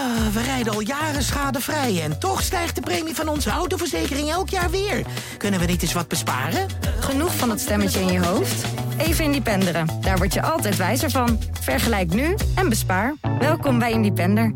[0.00, 4.48] Ah, we rijden al jaren schadevrij en toch stijgt de premie van onze autoverzekering elk
[4.48, 5.06] jaar weer.
[5.38, 6.68] Kunnen we niet eens wat besparen?
[7.00, 8.66] Genoeg van dat stemmetje in je hoofd?
[8.98, 9.86] Even Independeren.
[10.00, 11.38] Daar word je altijd wijzer van.
[11.52, 13.14] Vergelijk nu en bespaar.
[13.38, 14.54] Welkom bij Independer.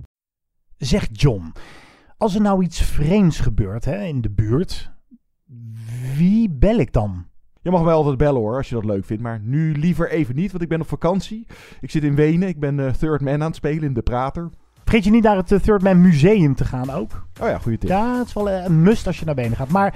[0.77, 1.53] Zegt John,
[2.17, 4.91] als er nou iets vreemds gebeurt hè, in de buurt,
[6.17, 7.27] wie bel ik dan?
[7.63, 9.23] Je mag mij altijd bellen hoor, als je dat leuk vindt.
[9.23, 11.47] Maar nu liever even niet, want ik ben op vakantie.
[11.81, 12.49] Ik zit in Wenen.
[12.49, 14.51] Ik ben eh, Third Man aan het spelen in De Prater.
[14.85, 17.11] Vergeet je niet naar het eh, Third Man Museum te gaan ook.
[17.41, 17.89] Oh ja, goede tip.
[17.89, 19.69] Ja, het is wel eh, een must als je naar Wenen gaat.
[19.69, 19.95] Maar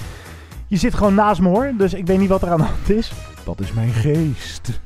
[0.67, 2.91] je zit gewoon naast me hoor, dus ik weet niet wat er aan de hand
[2.91, 3.13] is.
[3.45, 4.81] Dat is mijn geest.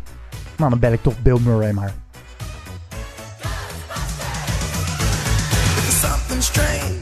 [0.57, 1.93] Nou, dan bel ik toch Bill Murray maar.
[5.89, 7.02] Something strange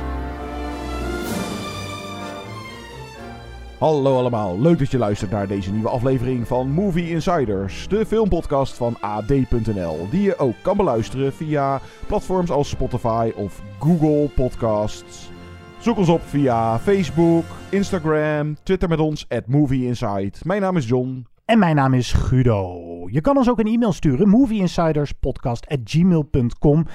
[3.81, 8.77] Hallo allemaal, leuk dat je luistert naar deze nieuwe aflevering van Movie Insiders, de filmpodcast
[8.77, 15.29] van AD.nl, die je ook kan beluisteren via platforms als Spotify of Google Podcasts.
[15.79, 20.31] Zoek ons op via Facebook, Instagram, Twitter met ons, at Movie Inside.
[20.43, 21.25] Mijn naam is John.
[21.45, 22.79] En mijn naam is Guido.
[23.09, 26.85] Je kan ons ook een e-mail sturen, movieinsiderspodcast.gmail.com.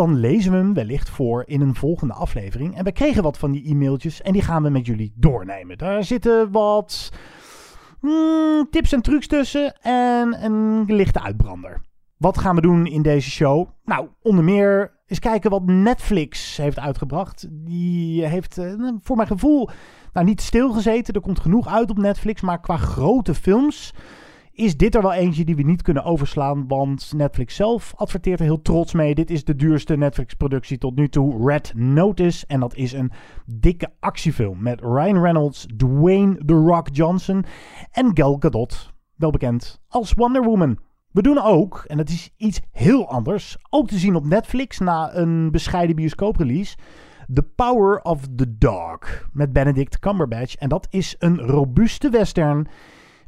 [0.00, 2.76] Dan lezen we hem wellicht voor in een volgende aflevering.
[2.76, 5.78] En we kregen wat van die e-mailtjes en die gaan we met jullie doornemen.
[5.78, 7.12] Daar zitten wat
[8.00, 11.82] hmm, tips en trucs tussen en een lichte uitbrander.
[12.16, 13.68] Wat gaan we doen in deze show?
[13.84, 17.46] Nou, onder meer eens kijken wat Netflix heeft uitgebracht.
[17.50, 19.68] Die heeft eh, voor mijn gevoel
[20.12, 21.14] nou, niet stilgezeten.
[21.14, 22.40] Er komt genoeg uit op Netflix.
[22.40, 23.94] Maar qua grote films
[24.52, 26.68] is dit er wel eentje die we niet kunnen overslaan.
[26.68, 29.14] Want Netflix zelf adverteert er heel trots mee.
[29.14, 31.46] Dit is de duurste Netflix-productie tot nu toe.
[31.46, 32.46] Red Notice.
[32.46, 33.10] En dat is een
[33.46, 37.44] dikke actiefilm met Ryan Reynolds, Dwayne The Rock Johnson
[37.90, 38.92] en Gal Gadot.
[39.16, 40.78] Wel bekend als Wonder Woman.
[41.10, 45.14] We doen ook, en dat is iets heel anders, ook te zien op Netflix na
[45.14, 46.76] een bescheiden bioscooprelease.
[47.32, 50.54] The Power of the Dog met Benedict Cumberbatch.
[50.54, 52.66] En dat is een robuuste western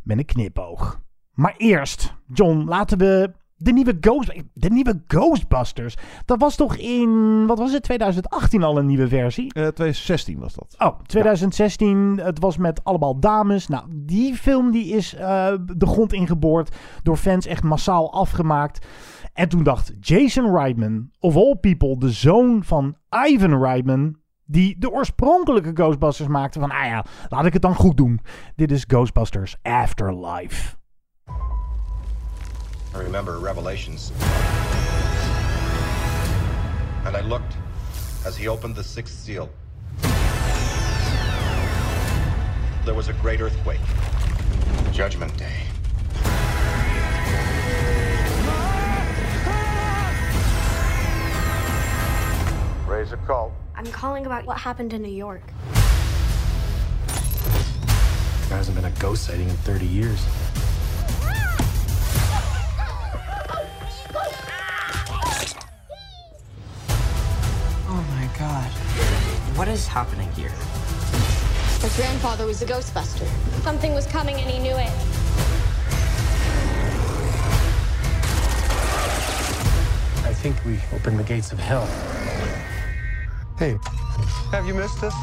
[0.03, 1.02] met een knipoog.
[1.35, 3.31] Maar eerst, John, laten we
[3.63, 5.97] de nieuwe, Ghost, de nieuwe Ghostbusters.
[6.25, 9.53] Dat was toch in, wat was het, 2018 al een nieuwe versie?
[9.53, 10.75] Eh 2016 was dat.
[10.79, 12.19] Oh, 2016.
[12.23, 13.69] Het was met allemaal dames.
[13.69, 16.77] Nou, die film die is eh, de grond ingeboord.
[17.03, 18.87] Door fans echt massaal afgemaakt.
[19.33, 24.17] En toen dacht Jason Reitman, of all people, de zoon van Ivan Reitman...
[24.45, 26.71] die de oorspronkelijke Ghostbusters maakte van...
[26.71, 28.21] ah ja, laat ik het dan goed doen.
[28.57, 30.82] Dit is Ghostbusters Afterlife.
[32.95, 34.13] I remember Revelations.
[37.07, 37.57] And I looked
[38.27, 39.49] as he opened the sixth seal.
[42.85, 43.81] There was a great earthquake.
[44.93, 45.57] Judgment Day.
[52.87, 53.55] Raise a call.
[53.75, 55.43] I'm calling about what happened in New York.
[58.49, 60.23] There hasn't been a ghost sighting in 30 years.
[69.73, 70.51] Is happening here?
[71.81, 73.27] His grandfather was a Ghostbuster.
[73.63, 74.93] Something was coming and he knew it.
[80.25, 81.87] I think we opened the gates of hell.
[83.59, 83.79] Hey,
[84.51, 85.15] have you missed us?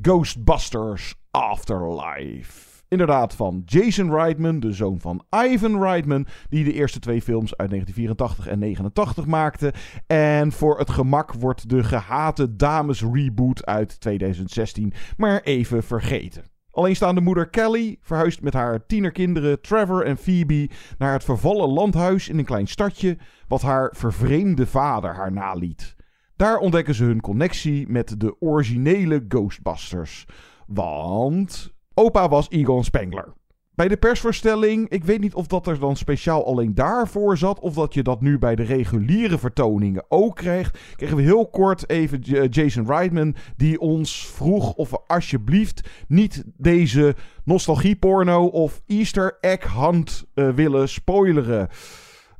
[0.00, 2.65] Ghostbusters Afterlife.
[2.88, 7.70] Inderdaad, van Jason Reitman, de zoon van Ivan Reitman, die de eerste twee films uit
[7.70, 9.72] 1984 en 89 maakte.
[10.06, 16.44] En voor het gemak wordt de gehate dames reboot uit 2016 maar even vergeten.
[16.70, 22.38] Alleenstaande moeder Kelly verhuist met haar tienerkinderen Trevor en Phoebe naar het vervallen landhuis in
[22.38, 23.18] een klein stadje,
[23.48, 25.96] wat haar vervreemde vader haar naliet.
[26.36, 30.26] Daar ontdekken ze hun connectie met de originele Ghostbusters.
[30.66, 33.32] Want opa was Egon Spengler.
[33.74, 37.60] bij de persvoorstelling, ik weet niet of dat er dan speciaal alleen daarvoor zat.
[37.60, 40.78] Of dat je dat nu bij de reguliere vertoningen ook krijgt.
[40.96, 43.34] Kregen we heel kort even J- Jason Reitman.
[43.56, 47.14] Die ons vroeg of we alsjeblieft niet deze
[47.44, 51.68] nostalgieporno of Easter egg hand eh, willen spoileren.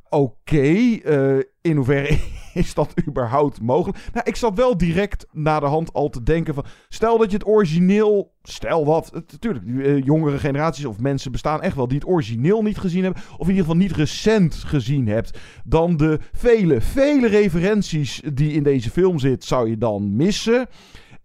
[0.09, 2.17] Oké, eh, in hoeverre
[2.53, 3.97] is dat überhaupt mogelijk?
[4.13, 6.65] Nou, ik zat wel direct na de hand al te denken van...
[6.89, 8.35] Stel dat je het origineel...
[8.43, 11.87] Stel wat, natuurlijk, eh, jongere generaties of mensen bestaan echt wel...
[11.87, 13.21] die het origineel niet gezien hebben...
[13.31, 15.39] of in ieder geval niet recent gezien hebt...
[15.63, 19.43] dan de vele, vele referenties die in deze film zit...
[19.43, 20.67] zou je dan missen...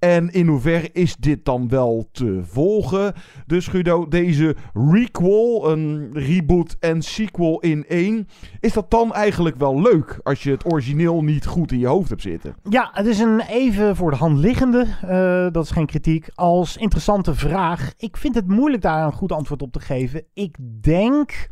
[0.05, 3.13] En in hoeverre is dit dan wel te volgen?
[3.47, 4.57] Dus Guido, deze
[4.91, 8.29] requel, een reboot en sequel in één.
[8.61, 12.09] Is dat dan eigenlijk wel leuk als je het origineel niet goed in je hoofd
[12.09, 12.55] hebt zitten?
[12.69, 16.77] Ja, het is een even voor de hand liggende, eh, dat is geen kritiek, als
[16.77, 17.93] interessante vraag.
[17.97, 20.25] Ik vind het moeilijk daar een goed antwoord op te geven.
[20.35, 21.49] Ik denk...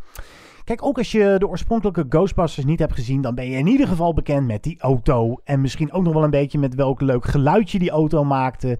[0.70, 3.88] Kijk, ook als je de oorspronkelijke Ghostbusters niet hebt gezien, dan ben je in ieder
[3.88, 5.40] geval bekend met die auto.
[5.44, 8.78] En misschien ook nog wel een beetje met welk leuk geluidje die auto maakte.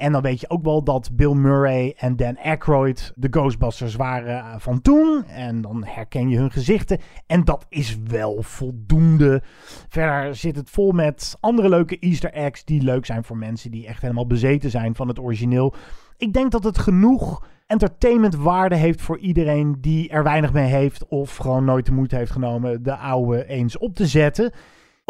[0.00, 4.38] En dan weet je ook wel dat Bill Murray en Dan Aykroyd de Ghostbusters waren
[4.38, 5.24] eh, van toen.
[5.24, 6.98] En dan herken je hun gezichten.
[7.26, 9.42] En dat is wel voldoende.
[9.88, 13.86] Verder zit het vol met andere leuke Easter eggs die leuk zijn voor mensen die
[13.86, 15.74] echt helemaal bezeten zijn van het origineel.
[16.16, 21.36] Ik denk dat het genoeg entertainmentwaarde heeft voor iedereen die er weinig mee heeft of
[21.36, 24.52] gewoon nooit de moeite heeft genomen de oude eens op te zetten.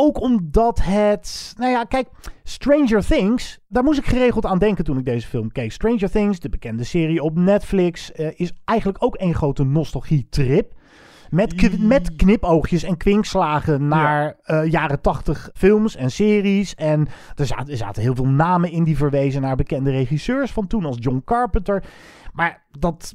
[0.02, 2.08] Ook omdat het, nou ja, kijk,
[2.43, 5.73] Stranger Things, daar moest ik geregeld aan denken toen ik deze film keek.
[5.73, 10.73] Stranger Things, de bekende serie op Netflix, eh, is eigenlijk ook een grote nostalgietrip.
[11.31, 16.75] Met, k- met knipoogjes en kwinkslagen naar eh, jaren tachtig films en series.
[16.75, 20.67] En er zaten, er zaten heel veel namen in die verwezen naar bekende regisseurs van
[20.67, 21.85] toen, als John Carpenter.
[22.32, 23.14] Maar dat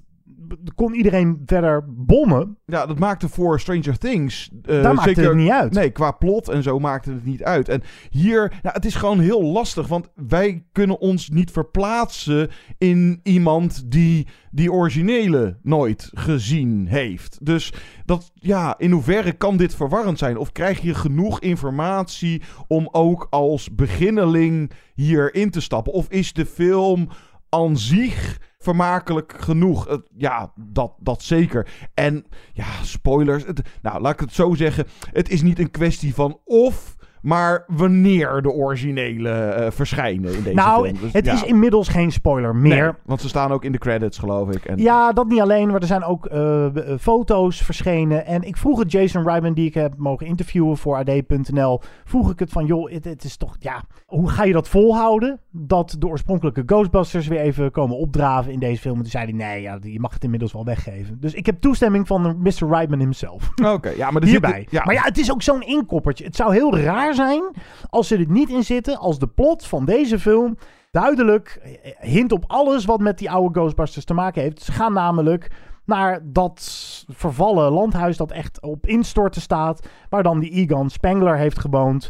[0.76, 2.58] kon iedereen verder bommen.
[2.66, 4.50] Ja, dat maakte voor Stranger Things.
[4.62, 5.74] eh, Daar maakte zeker, het niet uit.
[5.74, 7.70] Nee, qua plot en zo maakte het niet uit.
[7.70, 9.88] En hier, nou, het is gewoon heel lastig.
[9.88, 17.38] Want wij kunnen ons niet verplaatsen in iemand die die originele nooit gezien heeft.
[17.46, 17.74] Dus
[18.06, 20.38] dat, ja, in hoeverre kan dit verwarrend zijn?
[20.38, 25.94] Of krijg je genoeg informatie om ook als beginneling hierin te stappen?
[25.94, 27.10] Of is de film
[27.50, 30.02] aan zich vermakelijk genoeg.
[30.18, 31.90] Ja, dat, dat zeker.
[31.94, 33.46] En ja, spoilers.
[33.46, 34.86] Het, nou, laat ik het zo zeggen.
[35.12, 36.95] Het is niet een kwestie van of,
[37.26, 41.00] maar wanneer de originele eh, verschijnen in deze nou, film.
[41.02, 41.34] Dus, het ja.
[41.34, 42.84] is inmiddels geen spoiler meer.
[42.84, 44.66] Nee, want ze staan ook in de credits, geloof ik.
[44.66, 48.26] En, Ja, dat niet alleen, maar er zijn ook eh, eh, foto's verschenen.
[48.26, 52.40] En ik vroeg het Jason Ryman, die ik heb mogen interviewen voor AD.nl, vroeg ik
[52.40, 55.40] het van, joh, het, het is toch, ja, hoe ga je dat volhouden?
[55.52, 58.96] Dat de oorspronkelijke Ghostbusters weer even komen opdraven in deze film.
[58.96, 61.18] En toen zei hij, nee, ja, je mag het inmiddels wel weggeven.
[61.20, 62.68] Dus ik heb toestemming van Mr.
[62.70, 63.50] Ryman himself.
[63.64, 64.60] Oké, ja, maar er Hierbij.
[64.60, 64.72] zit...
[64.72, 66.26] Ja, Maar ja, het is ook zo'n inkoppertje.
[66.26, 67.44] Het zou heel raar zijn
[67.90, 70.58] als ze er niet in zitten, als de plot van deze film
[70.92, 74.62] duidelijk eh, hint op alles wat met die oude Ghostbusters te maken heeft.
[74.62, 75.52] Ze gaan namelijk
[75.86, 81.60] naar dat vervallen landhuis dat echt op instorten staat, waar dan die Egon Spengler heeft
[81.60, 82.10] gewoond.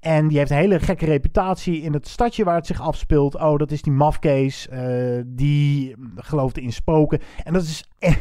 [0.00, 3.34] En die heeft een hele gekke reputatie in het stadje waar het zich afspeelt.
[3.34, 4.68] Oh, dat is die mafkees.
[4.68, 7.20] eh, die geloofde in spoken.
[7.44, 7.90] En dat is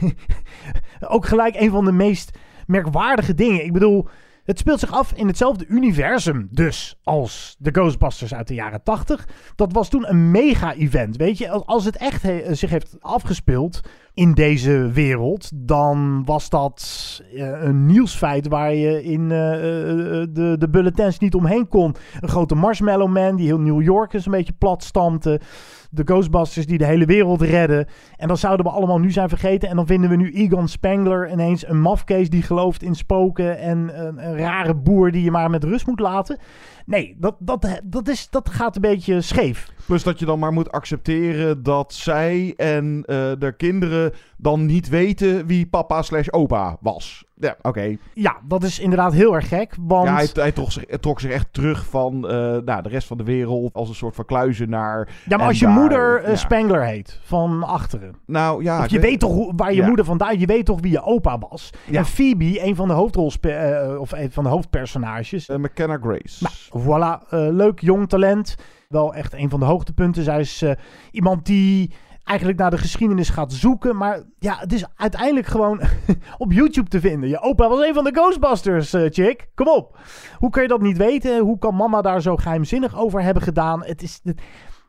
[1.07, 2.38] ook gelijk een van de meest
[2.68, 3.65] merkwaardige dingen.
[3.65, 4.07] Ik bedoel,
[4.43, 9.27] het speelt zich af in hetzelfde universum dus als de Ghostbusters uit de jaren 80.
[9.55, 11.49] Dat was toen een mega-event, weet je.
[11.49, 13.81] Als, het echt zich heeft afgespeeld
[14.13, 20.55] in deze wereld, dan was dat eh, een nieuwsfeit waar je in eh, eh, de,
[20.60, 21.96] de bulletins niet omheen kon.
[22.20, 25.41] Een grote Marshmallow Man die heel New York eens een beetje plat stampte.
[25.89, 27.88] De Ghostbusters die de hele wereld redden.
[28.17, 29.70] En dan zouden we allemaal nu zijn vergeten.
[29.70, 33.58] En dan vinden we nu Egon Spengler ineens een mafkees die gelooft in spoken.
[33.58, 36.38] En een rare boer die je maar met rust moet laten.
[36.85, 39.71] Nee, dat, dat, dat, is, dat gaat een beetje scheef.
[39.85, 44.89] Plus dat je dan maar moet accepteren dat zij en eh de kinderen dan niet
[44.89, 47.23] weten wie papa slash opa was.
[47.43, 47.97] Ja, oké.
[48.13, 49.75] Ja, dat is inderdaad heel erg gek.
[49.81, 52.35] Want Ja, hij, hij trok, zich, hij trok zich echt terug van eh,
[52.65, 55.09] nou, de rest van de wereld als een soort van kluizenaar.
[55.25, 56.35] Ja, maar als je daar- moeder eh, ja.
[56.35, 58.15] Spengler heet, van achteren.
[58.25, 59.88] Nou ja, Of je weet toch waar je Ja.
[59.88, 61.69] moeder vandaan, je weet toch wie je opa was.
[61.89, 61.97] Ja.
[61.97, 65.50] En Phoebe, een van de hoofdrolspe eh, of een van de hoofdpersonages.
[65.50, 66.47] Eh, McKenna Grace.
[66.71, 68.55] Nou, voilà, leuk jong talent.
[68.89, 70.23] Wel echt een van de hoogtepunten.
[70.23, 70.63] Zij is
[71.12, 71.93] iemand die
[72.24, 73.98] eigenlijk naar de geschiedenis gaat zoeken.
[73.98, 75.82] Maar ja, het is uiteindelijk gewoon
[76.38, 77.30] op YouTube te vinden.
[77.30, 79.48] Je opa was een van de Ghostbusters, eh, chick.
[79.56, 79.98] Kom op.
[80.38, 81.39] Hoe kun je dat niet weten?
[81.39, 83.84] Hoe kan mama daar zo geheimzinnig over hebben gedaan?
[83.84, 84.20] Het is...
[84.24, 84.42] Het,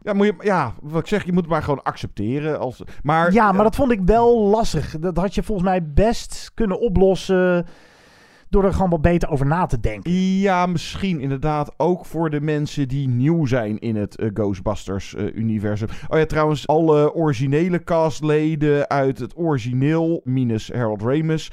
[0.03, 2.59] Ja, moet je, ja, wat ik zeg, je moet het maar gewoon accepteren.
[2.59, 4.99] Als, maar, ja, maar dat vond ik wel lastig.
[4.99, 7.67] Dat had je volgens mij best kunnen oplossen
[8.55, 10.13] door er gewoon wat beter over na te denken.
[10.13, 15.89] Ja, misschien inderdaad ook voor de mensen die nieuw zijn in het eh, Ghostbusters-universum.
[16.09, 21.51] oh ja, trouwens, alle originele castleden uit het origineel, minus Harold Ramis,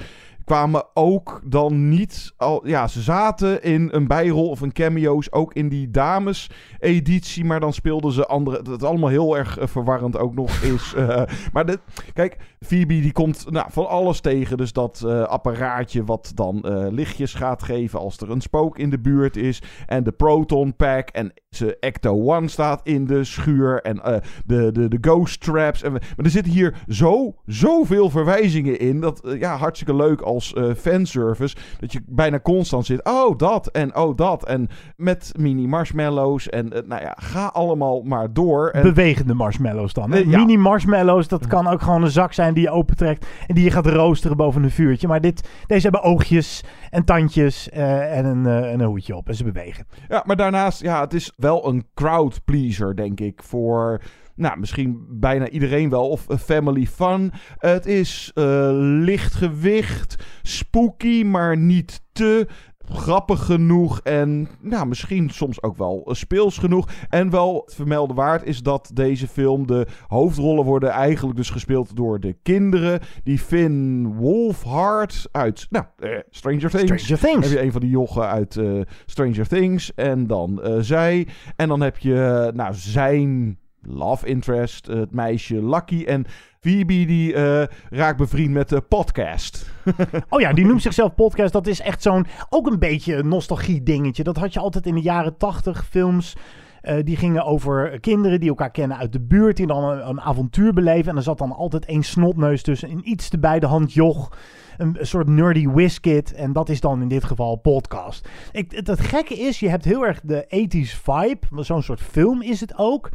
[0.52, 2.66] kwamen ook dan niet al.
[2.66, 7.72] Ja, ze zaten in een bijrol of een cameo's ook in die dames-editie, maar dan
[7.72, 8.62] speelden ze andere.
[8.62, 10.94] Dat allemaal heel erg eh, verwarrend ook nog is.
[10.94, 11.78] eh, maar de,
[12.12, 14.56] kijk, Phoebe die komt nou, van alles tegen.
[14.56, 18.98] Dus dat eh, apparaatje wat dan lichtjes gaat geven als er een spook in de
[18.98, 19.62] buurt is.
[19.86, 23.80] En de Proton Pack en ze Ecto One staat in de schuur.
[23.80, 25.82] En de, de, de Ghost Traps.
[25.82, 29.00] En, maar er zitten hier zo, zoveel verwijzingen in.
[29.00, 31.56] Dat ja, hartstikke leuk als eh, fanservice.
[31.78, 33.04] Dat je bijna constant zit.
[33.04, 34.46] Oh, dat en oh, dat.
[34.46, 36.48] En met mini marshmallows.
[36.48, 38.68] En eh, nou ja, ga allemaal maar door.
[38.68, 40.10] En, Bewegende marshmallows dan.
[40.10, 40.18] hè?
[40.18, 40.38] Eh, ja.
[40.38, 43.70] Mini marshmallows, dat kan ook gewoon een zak zijn die je opentrekt en die je
[43.70, 45.08] gaat roosteren boven een vuurtje.
[45.08, 49.44] Maar dit, deze hebben oogjes en tandjes en, een, en een hoedje op en ze
[49.44, 49.86] bewegen.
[50.08, 53.42] Ja, maar daarnaast, ja, het is wel een crowd pleaser, denk ik.
[53.42, 54.00] Voor,
[54.34, 56.08] nou, misschien bijna iedereen wel.
[56.08, 57.32] Of een family fun.
[57.58, 62.46] Het is eh, licht gewicht, spooky, maar niet te
[62.92, 64.00] grappig genoeg.
[64.00, 66.88] En nou, misschien soms ook wel eh, speels genoeg.
[67.08, 71.96] En wel het vermelden waard is dat deze film, de hoofdrollen worden eigenlijk dus gespeeld
[71.96, 73.00] door de kinderen.
[73.24, 77.02] Die Finn Wolfhard uit, nou, eh, Stranger Things.
[77.02, 77.48] Stranger Things.
[77.48, 79.94] Heb je een van die jochen uit eh, Stranger Things.
[79.94, 81.26] En dan eh, zij.
[81.56, 86.04] En dan heb je, eh, nou, zijn love interest, eh, het meisje Lucky.
[86.04, 86.24] En
[86.60, 89.70] Phoebe die eh, raakt bevriend met de podcast.
[90.28, 91.52] Oh ja, die noemt zichzelf podcast.
[91.52, 94.22] Dat is echt zo'n, ook een beetje een nostalgie dingetje.
[94.22, 96.36] Dat had je altijd in de jaren tachtig films.
[96.82, 99.56] Eh, die gingen over kinderen die elkaar kennen uit de buurt.
[99.56, 101.10] Die dan een, avontuur beleven.
[101.10, 102.90] En er zat dan altijd één snotneus tussen.
[102.90, 104.32] Een iets te bij de hand joch.
[104.76, 106.32] Een, een soort nerdy whiskit.
[106.32, 108.28] En dat is dan in dit geval podcast.
[108.52, 111.62] Ik, het, het gekke is, je hebt heel erg de 80s vibe.
[111.62, 113.10] Zo'n soort film is het ook.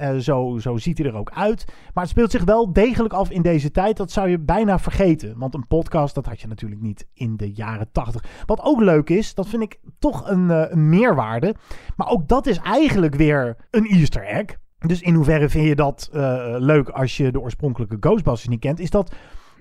[0.00, 1.64] Eh, zo, zo ziet hij er ook uit.
[1.94, 3.96] Maar het speelt zich wel degelijk af in deze tijd.
[3.96, 5.38] Dat zou je bijna vergeten.
[5.38, 8.24] Want een podcast, dat had je natuurlijk niet in de jaren 80.
[8.46, 11.54] Wat ook leuk is, dat vind ik toch een, eh, een meerwaarde.
[11.96, 14.56] Maar ook dat is eigenlijk weer een Easter egg.
[14.78, 18.80] Dus in hoeverre vind je dat eh, leuk als je de oorspronkelijke Ghostbusters niet kent?
[18.80, 19.14] Is dat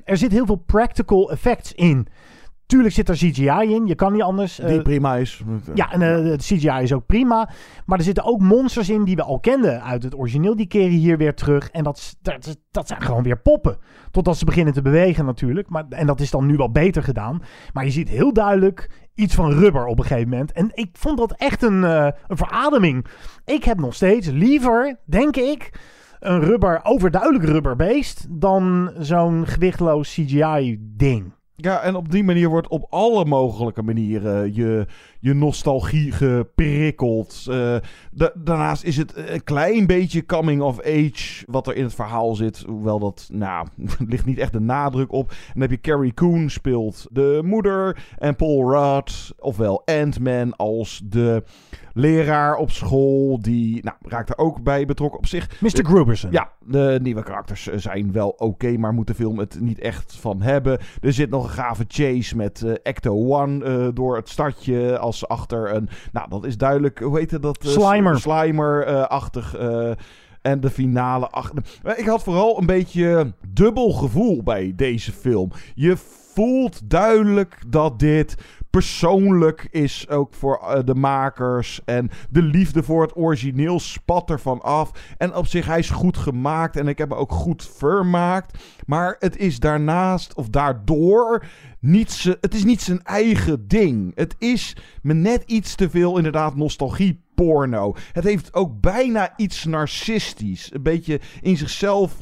[0.04, 2.08] er zit heel veel practical effects in.
[2.70, 4.56] Tuurlijk zit er CGI in, je kan niet anders.
[4.56, 5.42] Die Eh, prima is.
[5.74, 7.50] ja, en eh, de CGI is ook prima.
[7.86, 10.56] Maar er zitten ook monsters in die we al kenden uit het origineel.
[10.56, 11.70] Die keren hier weer terug.
[11.70, 13.78] En dat, dat, dat zijn gewoon weer poppen.
[14.12, 15.70] Totdat ze beginnen te bewegen natuurlijk.
[15.70, 17.42] Maar, en dat is dan nu wel beter gedaan.
[17.74, 20.52] Maar je ziet heel duidelijk iets van rubber op een gegeven moment.
[20.52, 23.06] En ik vond dat echt een, eh, een verademing.
[23.46, 25.80] Ik heb nog steeds liever, denk ik,
[26.20, 28.28] een rubber, overduidelijk rubberbeest...
[28.30, 31.38] dan zo'n gewichtloos CGI-ding.
[31.62, 34.86] Ja, en op die manier wordt op alle mogelijke manieren je,
[35.20, 37.46] je nostalgie geprikkeld.
[37.50, 37.76] Eh,
[38.12, 42.36] da- daarnaast is het een klein beetje coming of age wat er in het verhaal
[42.36, 42.64] zit.
[42.68, 43.68] Hoewel dat, nou,
[44.08, 45.30] ligt niet echt de nadruk op.
[45.30, 48.04] En dan heb je Carrie Coon speelt de moeder.
[48.18, 51.44] En Paul Rudd, ofwel Ant-Man, als de
[52.00, 53.42] leraar op school.
[53.42, 55.62] Die, nou, raakt er ook bij betrokken op zich.
[55.62, 55.86] Mr.
[55.86, 56.32] Gruberson.
[56.32, 60.16] Ja, de nieuwe karakters eh, zijn wel oké, maar moet de film het niet echt
[60.16, 60.80] van hebben.
[61.02, 65.28] Er zit nog een gave chase met eh, Ecto One eh, door het stadje als
[65.28, 65.90] achter een...
[66.12, 67.58] Nou, dat is duidelijk, hoe heet dat?
[67.58, 68.20] eh, Slimer.
[68.20, 69.56] Slimer-achtig...
[69.56, 69.92] eh,
[70.42, 71.64] en de finale achter.
[71.84, 75.52] Maar Ik had vooral een beetje dubbel gevoel bij deze film.
[75.76, 75.98] Je
[76.34, 78.36] voelt duidelijk dat dit
[78.70, 81.82] persoonlijk is ook voor eh, de makers.
[81.86, 84.92] En de liefde voor het origineel spat ervan af.
[85.18, 86.76] En op zich, hij is goed gemaakt.
[86.76, 88.64] En ik heb hem ook goed vermaakt.
[88.86, 91.44] Maar het is daarnaast, of daardoor,
[91.80, 94.12] niet het is niet zijn eigen ding.
[94.16, 97.96] Het is me net iets te veel inderdaad nostalgie porno.
[98.12, 100.74] Het heeft ook bijna iets narcistisch.
[100.74, 102.18] Een beetje in zichzelf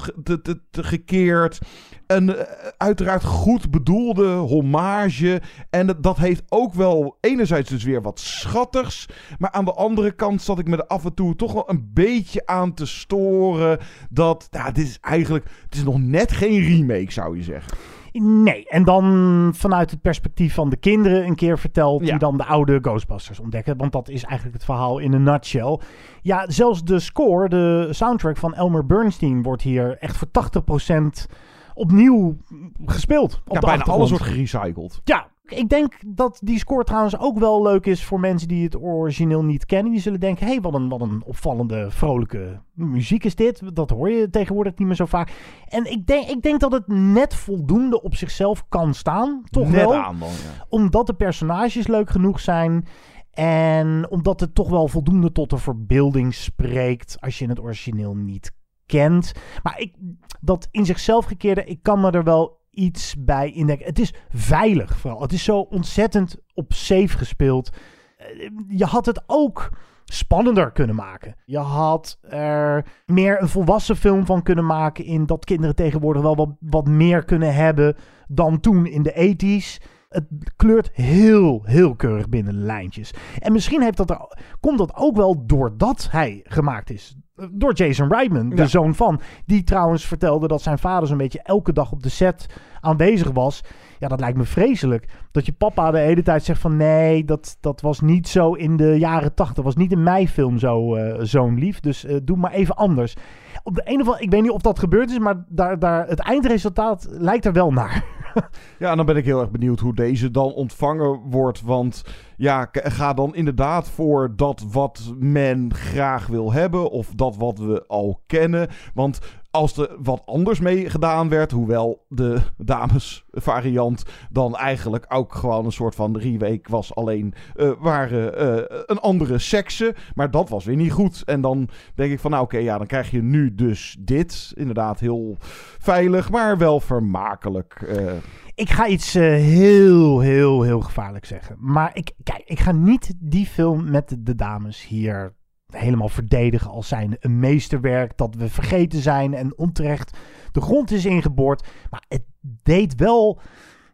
[0.72, 1.60] gekeerd.
[2.08, 2.46] Een eh,
[2.78, 5.42] uiteraard goed bedoelde hommage.
[5.70, 9.06] En dat, dat heeft ook wel enerzijds dus weer wat schattigs.
[9.38, 11.90] Maar aan de andere kant zat ik me er af en toe toch wel een
[11.94, 13.80] beetje aan te storen.
[14.10, 17.78] Dat, nou, dit is eigenlijk, het is nog net geen remake zou je zeggen.
[18.22, 22.10] Nee, en dan vanuit het perspectief van de kinderen een keer verteld Ja.
[22.10, 23.78] die dan de oude Ghostbusters ontdekken.
[23.78, 25.80] Want dat is eigenlijk het verhaal in een nutshell.
[26.22, 31.26] Ja, zelfs de score, de soundtrack van Elmer Bernstein wordt hier echt voor 80%
[31.74, 32.38] opnieuw
[32.86, 33.42] gespeeld.
[33.48, 35.02] Op Ja, bijna alles wordt gerecycled.
[35.04, 38.82] Ja, Ik denk dat die score trouwens ook wel leuk is voor mensen die het
[38.82, 39.92] origineel niet kennen.
[39.92, 43.76] Die zullen denken, hé, hey, wat, een, wat een opvallende, vrolijke muziek is dit.
[43.76, 45.32] Dat hoor je tegenwoordig niet meer zo vaak.
[45.68, 49.44] En ik denk, ik denk dat het net voldoende op zichzelf kan staan.
[49.50, 49.96] Toch Net wel.
[49.96, 50.66] aan dan, ja.
[50.70, 52.86] Omdat de personages leuk genoeg zijn.
[53.32, 58.52] En omdat het toch wel voldoende tot de verbeelding spreekt als je het origineel niet
[58.86, 59.32] kent.
[59.64, 59.96] Maar ik,
[60.42, 63.86] dat in zichzelf gekeerde, ik kan me er wel iets bij indenken.
[63.86, 65.22] Het is veilig vooral.
[65.22, 67.70] Het is zo ontzettend op safe gespeeld.
[68.18, 68.28] Eh,
[68.68, 69.70] Je had het ook
[70.06, 71.36] spannender kunnen maken.
[71.46, 76.36] Je had er meer een volwassen film van kunnen maken in dat kinderen tegenwoordig wel
[76.36, 77.96] wat, wat meer kunnen hebben
[78.28, 79.86] dan toen in de 80s.
[80.18, 83.14] Het kleurt heel, heel keurig binnen de lijntjes.
[83.40, 87.16] En misschien heeft dat er, komt dat ook wel doordat hij gemaakt is.
[87.52, 88.66] Door Jason Reitman, de Ja.
[88.66, 89.22] zoon van.
[89.46, 92.46] Die trouwens vertelde dat zijn vader zo'n beetje elke dag op de set
[92.80, 93.62] aanwezig was.
[94.00, 95.06] Ja, dat lijkt me vreselijk.
[95.32, 96.78] Dat je papa de hele tijd zegt van...
[96.78, 99.64] nee, dat, dat was niet zo in de jaren tachtig.
[99.64, 101.80] was niet in mijn film zo eh, zo'n lief.
[101.80, 103.16] Dus eh, doe maar even anders.
[103.64, 104.24] Op de een of andere...
[104.24, 105.20] Ik weet niet of dat gebeurd is...
[105.20, 108.04] maar daar, daar, het eindresultaat lijkt er wel naar.
[108.80, 111.62] Ja, en dan ben ik heel erg benieuwd hoe deze dan ontvangen wordt.
[111.62, 112.04] Want
[112.38, 116.92] ja, ga dan inderdaad voor dat wat men graag wil hebben.
[116.92, 118.70] Of dat wat we al kennen.
[118.94, 119.20] Want
[119.58, 125.66] als er wat anders mee gedaan werd, hoewel de dames variant dan eigenlijk ook gewoon
[125.66, 130.66] een soort van remake was, alleen eh, waren eh, een andere sekse, maar dat was
[130.66, 131.24] weer niet goed.
[131.26, 134.52] En dan denk ik van, nou oké, ja, dan krijg je nu dus dit.
[134.56, 135.38] Inderdaad heel
[135.80, 137.74] veilig, maar wel vermakelijk.
[137.74, 138.14] eh.
[138.56, 141.56] Ik ga iets heel, heel, heel gevaarlijk zeggen.
[141.60, 145.36] Maar ik, kijk, ik ga niet die film met de dames hier
[145.78, 150.18] helemaal verdedigen als zijn een meesterwerk dat we vergeten zijn en onterecht
[150.52, 151.68] de grond is ingeboord.
[151.90, 152.24] Maar het
[152.64, 153.40] deed wel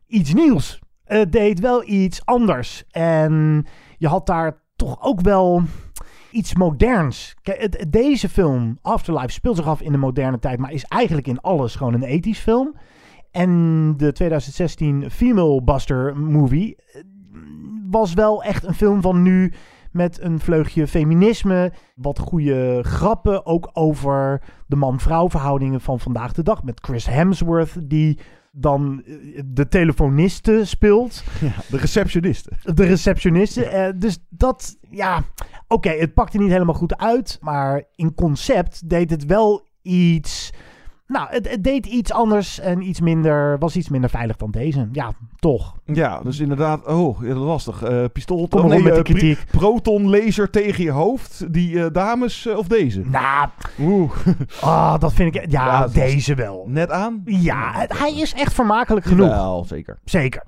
[0.07, 0.79] iets nieuws.
[1.03, 2.83] Het deed wel iets anders.
[2.91, 3.65] En
[3.97, 5.63] je had daar toch ook wel
[6.31, 7.35] iets moderns.
[7.89, 11.75] Deze film, Afterlife, speelt zich af in de moderne tijd, maar is eigenlijk in alles
[11.75, 12.75] gewoon een ethisch film.
[13.31, 17.01] En de 2016 Female Buster movie eh,
[17.89, 19.53] was wel echt een film van nu
[19.93, 26.43] met een vleugje feminisme, wat goede grappen ook over de man-vrouw verhoudingen van vandaag de
[26.43, 28.19] dag met Chris Hemsworth die
[28.51, 31.23] dan eh, de telefoniste speelt.
[31.69, 32.49] de receptioniste.
[32.73, 33.65] De receptioniste.
[33.65, 35.23] eh, dus dat, ja,
[35.67, 37.37] oké, het pakte niet helemaal goed uit.
[37.41, 40.53] Maar in concept deed het wel iets.
[41.07, 44.87] Nou, het, het deed iets anders en iets minder, was iets minder veilig dan deze.
[44.91, 45.75] Ja, toch.
[45.85, 47.81] Ja, dus inderdaad, oh, lastig.
[47.83, 49.45] Eh pistool, Kom oh, met eh, die kritiek.
[49.51, 51.53] proton laser tegen je hoofd.
[51.53, 53.01] Die eh, dames of deze?
[53.05, 53.47] Nou,
[53.79, 54.11] Oeh.
[54.61, 56.65] ah, dat vind ik, ja, deze wel.
[56.67, 57.21] Net aan?
[57.25, 59.27] Ja, het- hij is echt vermakelijk genoeg.
[59.27, 59.99] Wel, zeker.
[60.05, 60.43] Zeker.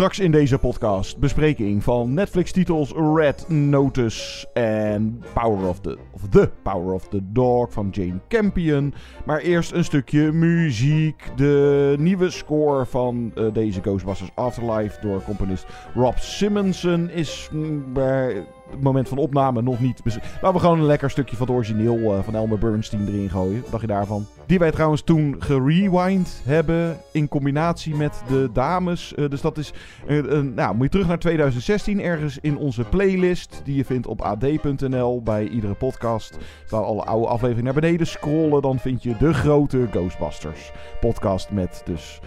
[0.00, 6.50] Straks in deze podcast bespreking van Netflix-titels Red Notice en Power of the, of the
[6.62, 8.94] Power of the Dog van Jane Campion.
[9.24, 11.22] Maar eerst een stukje muziek.
[11.36, 18.46] De nieuwe score van eh, deze Ghostbusters Afterlife door componist Rob Simonson is mm, bij
[18.80, 20.00] moment van opname nog niet...
[20.04, 23.60] Laten we gewoon een lekker stukje van het origineel eh, van Elmer Bernstein erin gooien.
[23.60, 24.26] Wat dacht je daarvan?
[24.46, 29.14] Die wij trouwens toen gerewind hebben in combinatie met de dames.
[29.14, 29.72] Eh, dus dat is...
[30.06, 33.60] eh, nou, moet je terug naar 2016 ergens in onze playlist.
[33.64, 36.38] Die je vindt op ad.nl bij iedere podcast.
[36.66, 38.62] Staan alle oude afleveringen naar beneden scrollen.
[38.62, 42.20] Dan vind je de grote Ghostbusters podcast met dus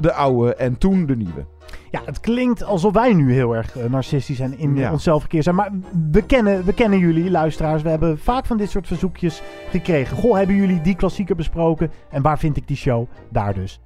[0.00, 1.57] de oude en toen de nieuwe.
[1.90, 4.92] Ja, het klinkt alsof wij nu heel erg eh, narcistisch en in Ja.
[4.92, 5.54] onszelf gekeerd zijn.
[5.56, 5.70] Maar
[6.10, 7.82] we kennen, we kennen jullie, luisteraars.
[7.82, 10.16] We hebben vaak van dit soort verzoekjes gekregen.
[10.16, 11.90] Goh, hebben jullie die klassieker besproken?
[12.10, 13.06] En waar vind ik die show?
[13.30, 13.80] Daar dus.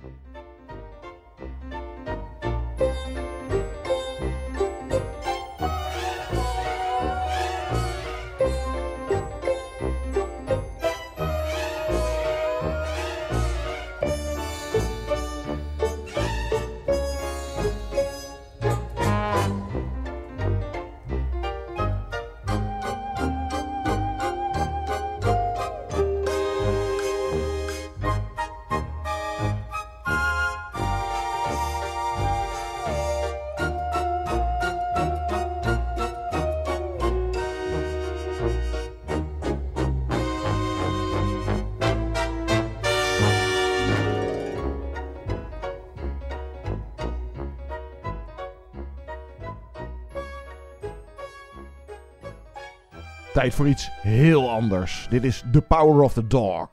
[53.42, 55.07] Tijd voor iets heel anders.
[55.11, 56.68] Dit is The Power of the Dog.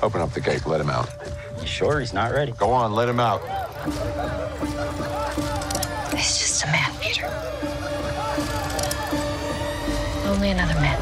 [0.00, 1.08] Open up the gate, let him out.
[1.58, 2.52] You sure he's not ready?
[2.58, 3.40] Go on, let him out.
[6.14, 7.26] He's just a man, Peter.
[10.26, 10.98] Only another man.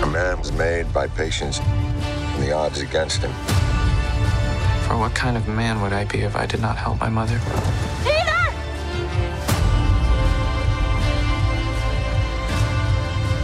[0.02, 3.49] A man man's made by patience and the odds against him.
[4.90, 7.38] For what kind of man would I be if I did not help my mother?
[8.02, 8.42] Peter!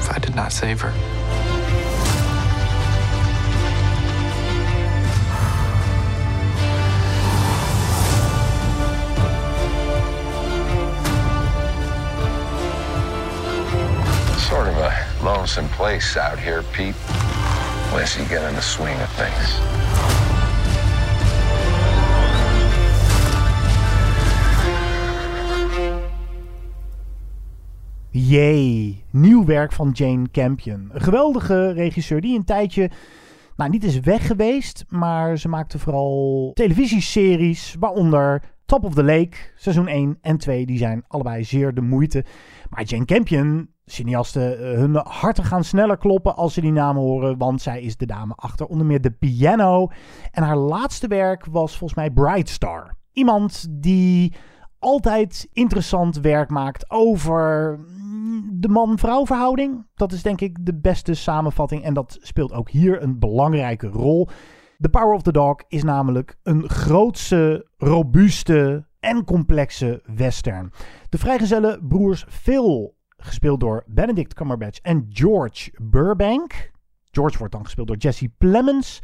[0.01, 0.91] If I did not save her?
[14.41, 16.97] Sort of a lonesome place out here, Pete.
[17.91, 19.86] Unless you get in the swing of things.
[28.19, 30.91] Jee, nieuw werk van Jane Campion.
[30.93, 32.91] Een geweldige regisseur die een tijdje
[33.57, 39.37] nou, niet is weg geweest, maar ze maakte vooral televisieseries, waaronder Top of the Lake,
[39.57, 40.67] seizoen 1 en 2.
[40.67, 42.25] Die zijn allebei zeer de moeite.
[42.71, 47.39] Maar Jane Campion, cineasten, eh, hun harten gaan sneller kloppen als ze die namen horen,
[47.39, 49.89] want zij is de dame achter onder meer de piano.
[50.31, 52.95] En haar laatste werk was volgens mij Bright Star.
[53.13, 54.35] Iemand die
[54.79, 57.79] altijd interessant werk maakt over
[58.53, 59.87] de man-vrouw verhouding.
[59.95, 64.29] Dat is denk ik de beste samenvatting en dat speelt ook hier een belangrijke rol.
[64.79, 70.73] The Power of the Dog is namelijk een grootse, robuuste en complexe western.
[71.09, 76.71] De vrijgezelle broers Phil, gespeeld door Benedict Cumberbatch en George Burbank.
[77.11, 79.01] George wordt dan gespeeld door Jesse Plemons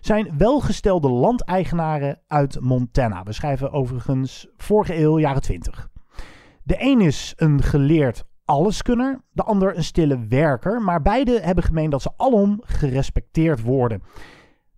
[0.00, 3.22] zijn welgestelde landeigenaren uit Montana.
[3.22, 5.88] We schrijven overigens vorige eeuw, jaren 20.
[6.62, 11.90] De een is een geleerd alleskunner, de ander een stille werker, maar beide hebben gemeen
[11.90, 14.02] dat ze alom gerespecteerd worden.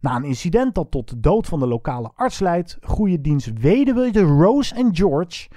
[0.00, 4.10] Na een incident dat tot de dood van de lokale arts leidt, groeien diens weduwe
[4.10, 5.48] de Rose en George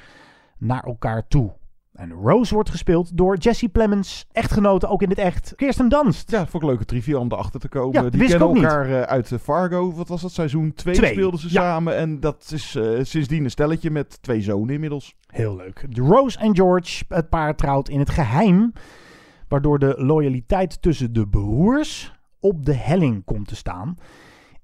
[0.57, 1.58] naar elkaar toe.
[1.99, 6.31] En Rose wordt gespeeld door Jesse Plemons, echtgenote ook in het echt, Kirsten Dunst.
[6.31, 8.03] Ja, vond ik een leuke trivia om erachter te komen.
[8.03, 9.93] Ja, Die kennen elkaar eh, uit eh, Fargo.
[9.93, 10.31] Wat was dat?
[10.31, 11.53] Seizoen 2 Twee, speelden ze ja.
[11.53, 11.95] samen.
[11.95, 15.15] En dat is eh, sindsdien een stelletje met twee zonen inmiddels.
[15.27, 15.85] Heel leuk.
[15.93, 18.73] Rose en George, het paar trouwt in het geheim,
[19.47, 23.97] waardoor de loyaliteit tussen de broers op de helling komt te staan.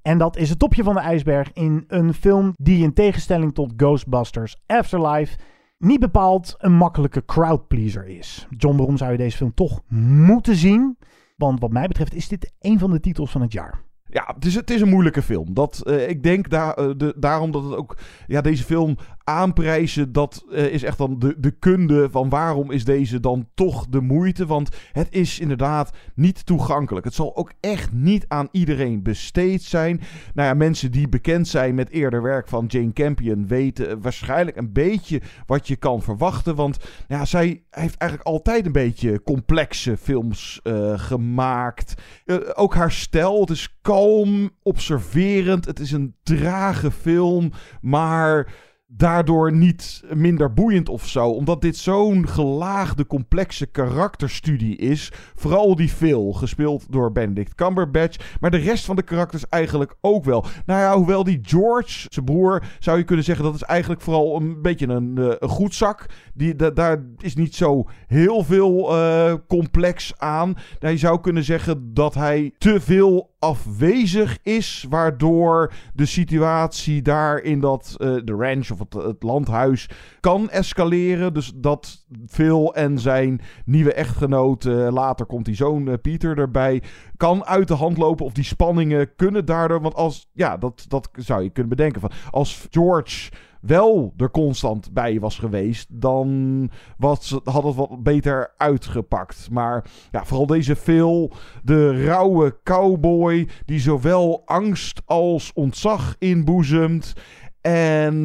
[0.01, 3.73] En dat is het topje van de ijsberg in een film die in tegenstelling tot
[3.77, 5.37] Ghostbusters Afterlife
[5.77, 8.47] niet bepaald een makkelijke crowdpleaser is.
[8.49, 10.97] John, waarom zou je deze film toch moeten zien?
[11.37, 13.83] Want wat mij betreft is dit een van de titels van het jaar.
[14.09, 15.53] Ja, het is, het is een moeilijke film.
[15.53, 17.97] Dat, eh, ik denk eh, de, daarom dat het ook...
[18.27, 22.85] Ja, deze film aanprijzen, dat eh, is echt dan de, de kunde van waarom is
[22.85, 24.45] deze dan toch de moeite.
[24.45, 27.05] Want het is inderdaad niet toegankelijk.
[27.05, 30.01] Het zal ook echt niet aan iedereen besteed zijn.
[30.33, 34.73] Nou ja, mensen die bekend zijn met eerder werk van Jane Campion weten waarschijnlijk een
[34.73, 36.55] beetje wat je kan verwachten.
[36.55, 41.93] Want ja, zij heeft eigenlijk altijd een beetje complexe films eh, gemaakt.
[42.25, 45.65] Eh, ook haar stijl, het is kalm, observerend.
[45.65, 48.53] Het is een trage film, maar
[48.87, 51.29] daardoor niet minder boeiend of zo.
[51.29, 55.11] Omdat dit zo'n gelaagde, complexe karakterstudie is.
[55.35, 58.37] Vooral die Phil, gespeeld door Benedict Cumberbatch.
[58.39, 60.45] Maar de rest van de karakters eigenlijk ook wel.
[60.65, 63.45] Nou ja, hoewel die George, zijn broer, zou je kunnen zeggen...
[63.45, 66.05] dat is eigenlijk vooral een beetje een, eh, een goedzak.
[66.33, 70.53] Die, da- daar is niet zo heel veel eh, complex aan.
[70.79, 77.39] Nou, je zou kunnen zeggen dat hij te veel afwezig is, waardoor de situatie daar
[77.39, 81.33] in dat eh, de ranch of het, landhuis kan escaleren.
[81.33, 86.83] Dus dat Phil en zijn nieuwe echtgenoot, eh, later komt die zoon eh, Pieter erbij,
[87.17, 88.25] kan uit de hand lopen.
[88.25, 92.11] Of die spanningen kunnen daardoor, want als, ja, dat, dat zou je kunnen bedenken van,
[92.29, 93.31] als George
[93.65, 99.47] wel er constant bij was geweest, dan was, had het wat beter uitgepakt.
[99.51, 101.31] Maar ja, vooral deze Phil,
[101.63, 107.13] de rauwe cowboy, die zowel angst als ontzag inboezemt.
[107.61, 108.15] En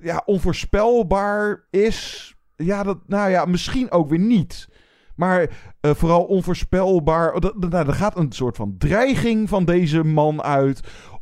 [0.00, 2.34] ja, onvoorspelbaar is.
[2.56, 4.68] Ja, dat, nou ja, misschien ook weer niet.
[5.16, 7.40] Maar eh, vooral onvoorspelbaar.
[7.40, 10.80] Dat- Nou, er gaat een soort van dreiging van deze man uit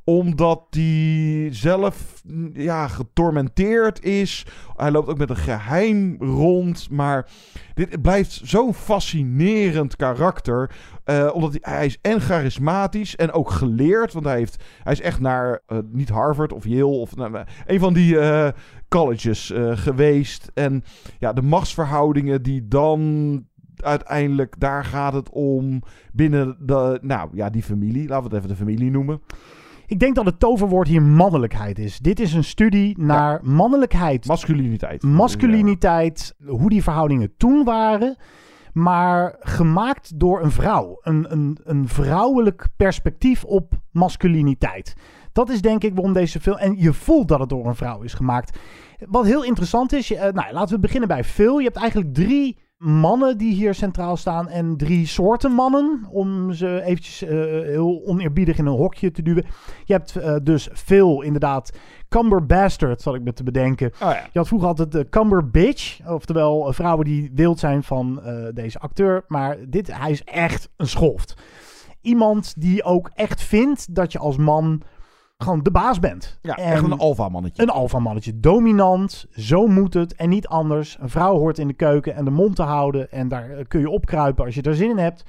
[0.08, 4.46] Omdat hij zelf mm, ja, getormenteerd is.
[4.76, 6.90] Hij loopt ook met een geheim rond.
[6.90, 7.28] Maar
[7.74, 10.70] dit blijft zo'n fascinerend karakter.
[11.04, 14.12] Eh, omdat hij, hij is en charismatisch en ook geleerd.
[14.12, 17.80] Want hij, heeft, hij is echt naar, eh, niet Harvard of Yale of nou, een
[17.80, 18.48] van die eh,
[18.88, 20.50] colleges geweest.
[20.54, 20.84] En
[21.18, 23.44] ja, de machtsverhoudingen die dan
[23.76, 28.08] uiteindelijk, daar gaat het om binnen de, nou ja, die familie.
[28.08, 29.20] Laten we het even de familie noemen.
[29.86, 31.98] Ik denk dat het toverwoord hier mannelijkheid is.
[31.98, 34.26] Dit is een studie naar mannelijkheid.
[34.26, 35.02] Masculiniteit.
[35.02, 38.16] Masculiniteit, hoe die verhoudingen toen waren.
[38.72, 40.98] Maar gemaakt door een vrouw.
[41.00, 44.94] Een, een, een vrouwelijk perspectief op masculiniteit.
[45.32, 46.56] Dat is denk ik waarom deze film...
[46.56, 48.58] En je voelt dat het door een vrouw is gemaakt.
[48.98, 50.12] Wat heel interessant is...
[50.12, 51.58] eh, nou, laten we beginnen bij Phil.
[51.58, 54.48] Je hebt eigenlijk drie mannen die hier centraal staan.
[54.48, 56.06] En drie soorten mannen.
[56.10, 59.44] Om ze eventjes eh, heel oneerbiedig in een hokje te duwen.
[59.84, 61.78] Je hebt eh, dus Phil inderdaad...
[62.08, 63.86] Cumber Bastard, zat ik me te bedenken.
[63.92, 64.28] Oh ja.
[64.32, 66.08] Je had vroeger altijd de Cumber Bitch.
[66.08, 68.20] Oftewel eh, vrouwen die wild zijn van
[68.54, 69.24] deze acteur.
[69.28, 71.36] Maar dit, hij is echt een schoft.
[72.00, 74.82] Iemand die ook echt vindt dat je als man
[75.38, 76.38] gewoon de baas bent.
[76.42, 77.62] Ja, En echt een alfa-mannetje.
[77.62, 78.40] Een alfamannetje.
[78.40, 79.26] Dominant.
[79.30, 80.96] Zo moet het en niet anders.
[81.00, 83.10] Een vrouw hoort in de keuken en de mond te houden.
[83.10, 85.24] En daar eh, kun je opkruipen als je er zin in hebt.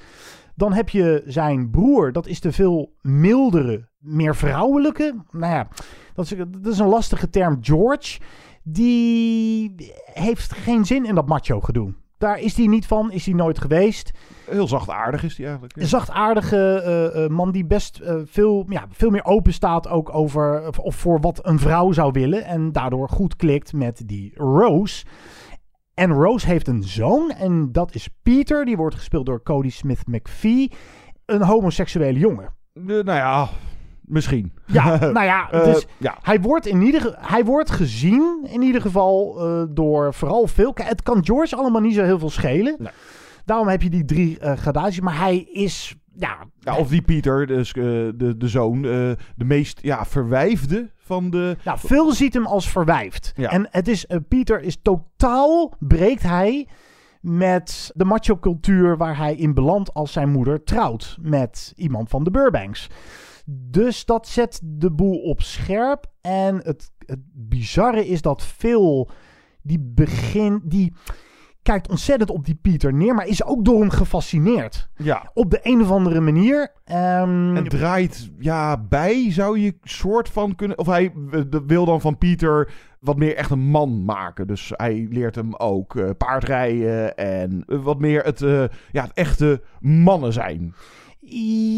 [0.55, 2.11] Dan heb je zijn broer.
[2.11, 5.15] Dat is de veel mildere, meer vrouwelijke.
[5.31, 5.67] Nou ja,
[6.13, 7.57] dat is, dat is een lastige term.
[7.61, 8.19] George.
[8.63, 9.75] Die
[10.13, 11.93] heeft geen zin in dat macho gedoe.
[12.17, 13.11] Daar is hij niet van.
[13.11, 14.11] Is hij nooit geweest.
[14.49, 15.75] Heel zachtaardig is hij eigenlijk.
[15.75, 15.81] ja.
[15.81, 20.15] Een zachtaardige eh, eh, man die best eh, veel, ja, veel meer open staat ook
[20.15, 22.45] over of, of voor wat een vrouw zou willen.
[22.45, 25.05] En daardoor goed klikt met die Rose.
[25.93, 28.65] En Rose heeft een zoon en dat is Peter.
[28.65, 30.71] Die wordt gespeeld door Cody Smith McPhee.
[31.25, 32.53] Een homoseksuele jongen.
[32.73, 33.49] Nou ja,
[34.07, 34.53] misschien.
[34.65, 36.17] Ja, nou ja, Eh, dus ja.
[36.21, 40.71] Hij, wordt in ieder, hij wordt gezien in ieder geval eh, door vooral veel...
[40.75, 42.77] Het kan George allemaal niet zo heel veel schelen.
[43.45, 44.99] Daarom heb je die drie eh gradaties.
[44.99, 45.95] Maar hij is...
[46.13, 51.57] Ja, Ja, of die Pieter, dus, de, de zoon, de meest ja, verwijfde van de...
[51.63, 53.33] Ja, Phil ziet hem als verwijfd.
[53.35, 53.49] Ja.
[53.49, 56.67] En het is, Pieter is totaal, breekt hij
[57.21, 62.31] met de macho-cultuur waar hij in belandt als zijn moeder trouwt met iemand van de
[62.31, 62.89] Burbanks.
[63.49, 66.05] Dus dat zet de boel op scherp.
[66.21, 69.09] En het, het bizarre is dat Phil,
[69.61, 70.93] die begin, die
[71.61, 74.89] kijkt ontzettend op die Pieter neer, maar is ook door hem gefascineerd.
[74.95, 75.31] Ja.
[75.33, 76.73] Op de een of andere manier.
[76.83, 80.77] Ehm, En draait ja, bij, zou je soort van kunnen...
[80.77, 81.11] Of hij
[81.65, 84.47] wil dan van Pieter wat meer echt een man maken.
[84.47, 89.13] Dus hij leert hem ook eh, paardrijden en eh, wat meer het, eh, ja, het
[89.13, 90.73] echte mannen zijn.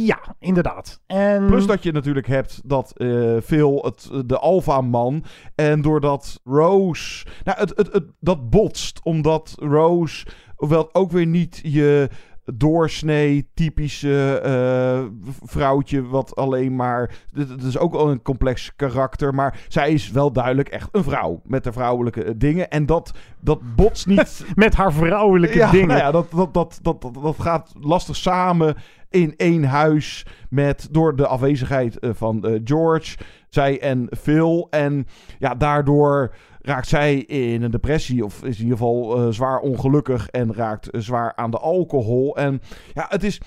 [0.06, 1.02] Ja, inderdaad.
[1.08, 5.24] En Plus dat je natuurlijk hebt dat eh veel het, de alfa-man.
[5.56, 7.26] En doordat Rose.
[7.44, 9.00] Nou, het, het, het, dat botst.
[9.04, 10.26] Omdat Rose.
[10.56, 12.10] Wel ook weer niet je
[12.54, 19.60] doorsnee typische eh, vrouwtje wat alleen maar het is ook al een complex karakter maar
[19.68, 23.76] zij is wel duidelijk echt een vrouw met de vrouwelijke eh, dingen en dat dat
[23.76, 25.88] botst niet met haar vrouwelijke ja, dingen.
[25.88, 28.76] nou ja, dat, dat, dat, dat, dat, dat gaat lastig samen
[29.10, 33.18] in één huis met door de afwezigheid eh, van eh, George,
[33.50, 34.68] zij en Phil.
[34.70, 35.08] En
[35.40, 40.30] ja, daardoor raakt zij in een depressie of is in ieder geval eh, zwaar ongelukkig
[40.30, 42.38] en raakt zwaar aan de alcohol.
[42.38, 42.62] En
[42.94, 43.42] ja, het is...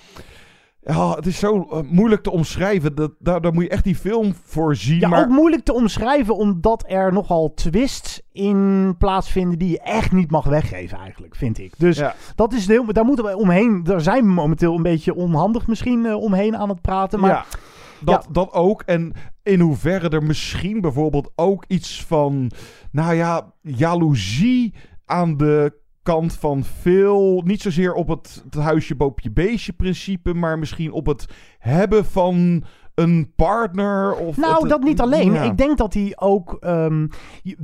[0.84, 2.94] Ja, het is zo eh, moeilijk te omschrijven.
[2.94, 5.00] Dat, daar, daar moet je echt die film voor zien.
[5.00, 10.12] Ja, maar ook moeilijk te omschrijven, omdat er nogal twists in plaatsvinden die je echt
[10.12, 11.72] niet mag weggeven, eigenlijk, vind ik.
[11.78, 12.14] Dus Ja.
[12.34, 13.82] dat is heel, daar moeten we omheen.
[13.82, 17.20] Daar zijn we momenteel een beetje onhandig misschien eh, omheen aan het praten.
[17.20, 17.44] Maar ja,
[18.00, 18.82] dat, dat ook.
[18.82, 22.50] En in hoeverre er misschien bijvoorbeeld ook iets van,
[22.92, 29.30] nou ja, jaloezie aan de kant van veel, niet zozeer op het, het huisje boopje
[29.30, 31.26] beestje principe, maar misschien op het
[31.58, 35.32] hebben van een partner of Nou, het- dat niet alleen.
[35.32, 35.42] Ja.
[35.42, 36.56] Ik denk dat hij ook.
[36.60, 37.06] ehm,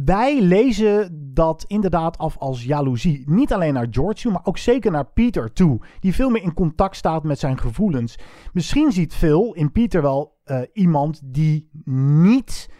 [0.05, 3.23] wij lezen dat inderdaad af als jaloezie.
[3.27, 5.81] Niet alleen naar George toe, maar ook zeker naar Peter toe.
[6.01, 8.19] Die veel meer in contact staat met zijn gevoelens.
[8.53, 12.71] Misschien ziet Phil in Peter wel eh, iemand die niet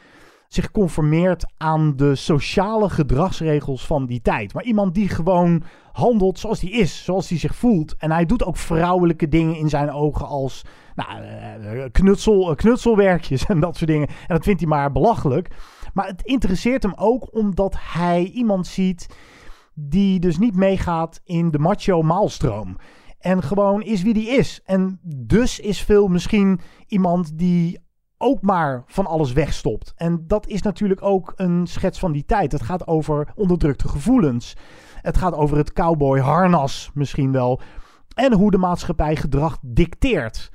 [0.49, 4.55] zich conformeert aan de sociale gedragsregels van die tijd.
[4.55, 7.97] Maar iemand die gewoon handelt zoals hij is, zoals hij zich voelt.
[7.97, 13.45] En hij doet ook vrouwelijke dingen in zijn ogen als nou, eh, knutsel, eh, knutselwerkjes
[13.47, 14.09] en dat soort dingen.
[14.09, 15.49] En dat vindt hij maar belachelijk.
[15.95, 19.07] Maar het interesseert hem ook omdat hij iemand ziet
[19.75, 22.77] die dus niet meegaat in de macho maalstroom.
[23.19, 24.61] En gewoon is wie die is.
[24.65, 27.79] En dus is Phil misschien iemand die
[28.19, 29.93] ook maar van alles wegstopt.
[29.97, 32.53] En dat is natuurlijk ook een schets van die tijd.
[32.53, 34.55] Het gaat over onderdrukte gevoelens.
[35.03, 37.61] Het gaat over het cowboy harnas misschien wel.
[38.15, 40.51] En hoe de maatschappij gedrag dicteert.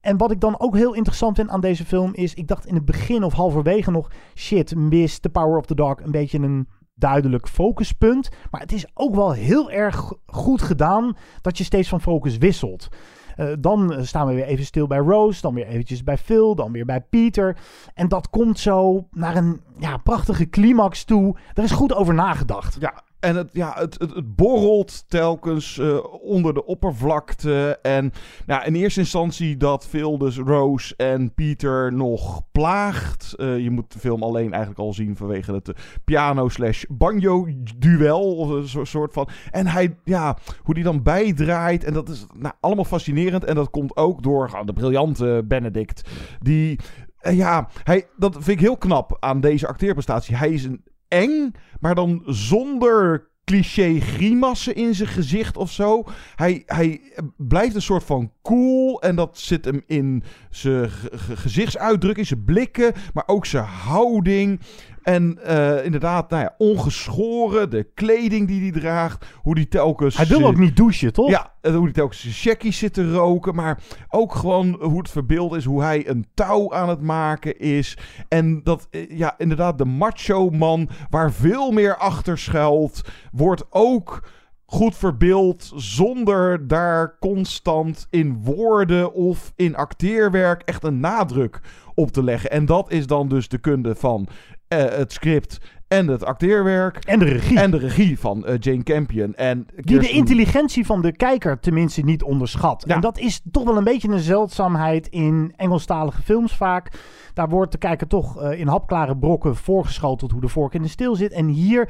[0.00, 2.34] En wat ik dan ook heel interessant vind aan deze film is...
[2.34, 4.10] ik dacht in het begin of halverwege nog...
[4.34, 8.28] shit, mist The Power of the Dog een beetje een duidelijk focuspunt.
[8.50, 11.16] Maar het is ook wel heel erg goed gedaan...
[11.40, 12.88] dat je steeds van focus wisselt.
[13.36, 16.72] Uh, dan staan we weer even stil bij Rose, dan weer eventjes bij Phil, dan
[16.72, 17.56] weer bij Peter.
[17.94, 21.36] En dat komt zo naar een ja, prachtige climax toe.
[21.54, 22.76] Er is goed over nagedacht.
[22.80, 27.78] Ja, en het, ja, het, het, borrelt telkens uh, onder de oppervlakte.
[27.82, 28.12] En
[28.46, 33.34] nou, in eerste instantie dat Phil dus Rose en Peter nog plaagt.
[33.36, 35.72] Uh, je moet de film alleen eigenlijk al zien vanwege het
[36.04, 38.36] piano slash banjo duel.
[38.36, 39.28] Of een soort van.
[39.50, 41.84] En hij, ja, hoe die dan bijdraait.
[41.84, 43.44] En dat is nou, allemaal fascinerend.
[43.44, 46.10] En dat komt ook door oh, de briljante Benedict.
[46.38, 46.78] Die,
[47.20, 50.36] ja, hij, dat vind ik heel knap aan deze acteerprestatie.
[50.36, 56.04] Hij is een eng, maar dan zonder cliché grimassen in zijn gezicht of zo.
[56.34, 57.00] Hij, hij
[57.36, 60.90] blijft een soort van cool en dat zit hem in zijn
[61.34, 64.60] gezichtsuitdrukking, zijn blikken, maar ook zijn houding.
[65.02, 70.16] En uh, inderdaad, nou ja, ongeschoren, de kleding die hij draagt, hoe die telkens...
[70.16, 71.30] Hij wil ook niet douchen, toch?
[71.30, 75.54] Ja, hoe hij telkens zijn checkies zit te roken, maar ook gewoon hoe het verbeeld
[75.54, 77.98] is, hoe hij een touw aan het maken is.
[78.28, 84.28] En dat, ja, inderdaad, de macho man waar veel meer achter schuilt, wordt ook
[84.70, 91.60] goed verbeeld zonder daar constant in woorden of in acteerwerk echt een nadruk
[91.94, 92.50] op te leggen.
[92.50, 94.28] En dat is dan dus de kunde van
[94.74, 97.04] het script en het acteerwerk.
[97.04, 97.60] En de regie.
[97.60, 99.34] En de regie van uh, Jane Campion.
[99.34, 102.84] En Die de intelligentie van de kijker tenminste niet onderschat.
[102.86, 102.94] Ja.
[102.94, 106.92] En dat is toch wel een beetje een zeldzaamheid in Engelstalige films vaak.
[107.34, 110.88] Daar wordt de kijker toch uh, in hapklare brokken voorgeschoteld hoe de vork in de
[110.88, 111.32] steel zit.
[111.32, 111.88] En hier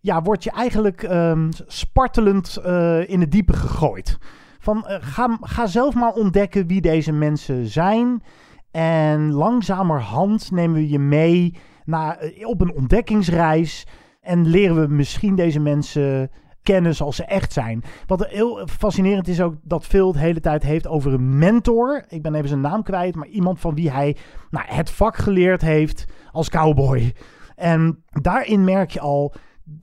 [0.00, 4.18] ja, word je eigenlijk um, spartelend uh, in het diepe gegooid.
[4.58, 8.22] Van, ga, ga zelf maar ontdekken wie deze mensen zijn.
[8.70, 11.54] En langzamerhand nemen we je mee
[11.88, 13.86] naar, op een ontdekkingsreis.
[14.20, 16.30] En leren we misschien deze mensen
[16.62, 17.84] kennen zoals ze echt zijn.
[18.06, 22.04] Wat heel fascinerend is ook dat Phil de hele tijd heeft over een mentor.
[22.08, 24.16] Ik ben even zijn naam kwijt, maar iemand van wie hij
[24.50, 27.14] nou, het vak geleerd heeft als cowboy.
[27.54, 29.34] En daarin merk je al,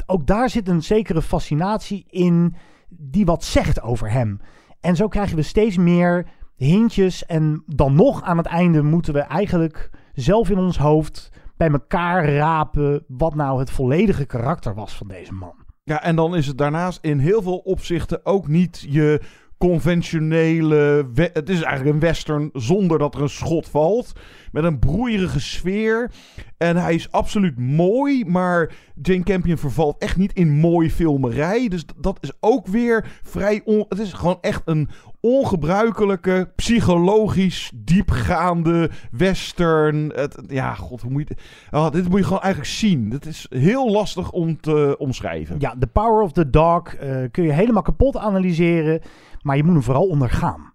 [0.05, 2.55] ook daar zit een zekere fascinatie in
[2.89, 4.39] die wat zegt over hem.
[4.79, 7.25] En zo krijgen we steeds meer hintjes.
[7.25, 12.29] En dan nog aan het einde moeten we eigenlijk zelf in ons hoofd bij elkaar
[12.29, 15.63] rapen wat nou het volledige karakter was van deze man.
[15.83, 19.21] Ja, en dan is het daarnaast in heel veel opzichten ook niet je
[19.57, 21.07] conventionele.
[21.15, 24.11] Het is eigenlijk een western zonder dat er een schot valt.
[24.51, 26.11] Met een broeierige sfeer.
[26.57, 28.25] En hij is absoluut mooi.
[28.25, 31.67] Maar Jane Campion vervalt echt niet in mooi filmerij.
[31.67, 33.61] Dus dat is ook weer vrij.
[33.65, 33.85] On...
[33.89, 34.89] Het is gewoon echt een
[35.19, 40.11] ongebruikelijke, psychologisch diepgaande western.
[40.15, 41.35] Het, ja, god, hoe moet je.
[41.71, 43.09] Oh, dit moet je gewoon eigenlijk zien.
[43.09, 45.55] Dit is heel lastig om te omschrijven.
[45.59, 49.01] Ja, The Power of the Dog uh, kun je helemaal kapot analyseren.
[49.45, 50.73] Maar je moet hem vooral ondergaan.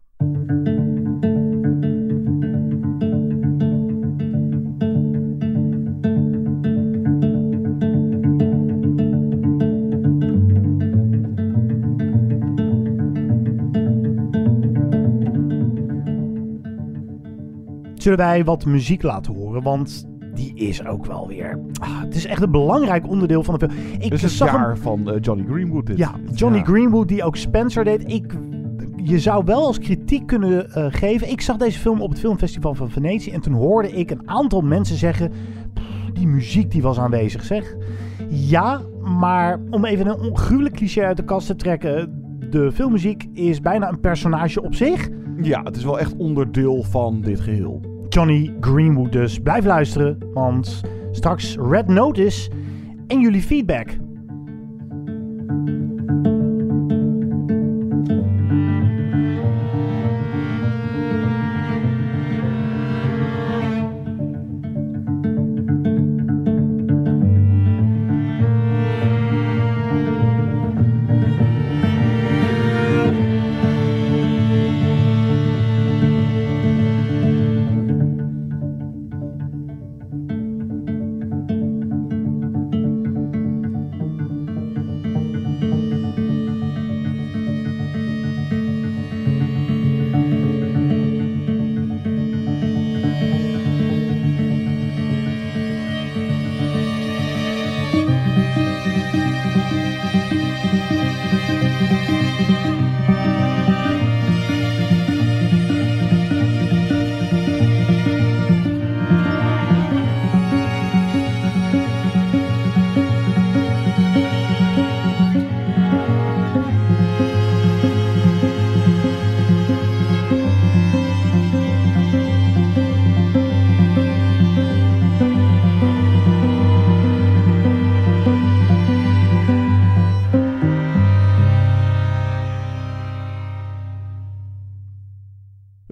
[17.95, 19.63] Zullen wij wat muziek laten horen?
[19.63, 21.59] Want die is ook wel weer.
[21.81, 23.93] Ah, het is echt een belangrijk onderdeel van de film.
[23.93, 25.87] Ik het is het jaar van uh, Johnny Greenwood.
[25.87, 25.97] Dit.
[25.97, 26.65] Ja, Johnny ja.
[26.65, 28.13] Greenwood die ook Spencer deed.
[28.13, 28.35] Ik,
[29.03, 31.31] je zou wel als kritiek kunnen uh, geven.
[31.31, 34.61] Ik zag deze film op het filmfestival van Venetië en toen hoorde ik een aantal
[34.61, 35.33] mensen zeggen:
[36.13, 37.77] die muziek die was aanwezig, zeg.
[38.29, 38.81] Ja,
[39.19, 42.19] maar om even een gruwelijk cliché uit de kast te trekken.
[42.51, 45.09] De filmmuziek is bijna een personage op zich.
[45.43, 47.81] Ja, het is wel echt onderdeel van dit geheel.
[48.09, 49.39] Johnny Greenwood dus.
[49.39, 52.51] Blijf luisteren, want straks Red Notice
[53.07, 53.89] en jullie feedback.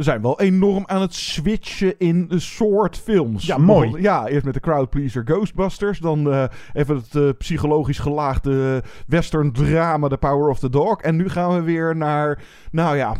[0.09, 3.46] Zijn wel enorm aan het switchen in de soort films.
[3.46, 4.00] Ja, mooi.
[4.00, 5.98] Ja, eerst met de crowdpleaser Ghostbusters.
[5.98, 11.00] Dan eh, even het eh, psychologisch gelaagde western drama The Power of the Dog.
[11.00, 13.16] En nu gaan we weer naar, nou ja,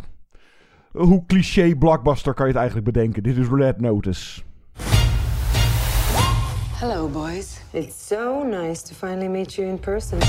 [0.91, 3.23] hoe cliché blockbuster kan je het eigenlijk bedenken?
[3.23, 4.41] Dit is Red Notice.
[6.79, 7.61] Hello, boys.
[7.71, 10.21] It's so nice to finally meet you in person.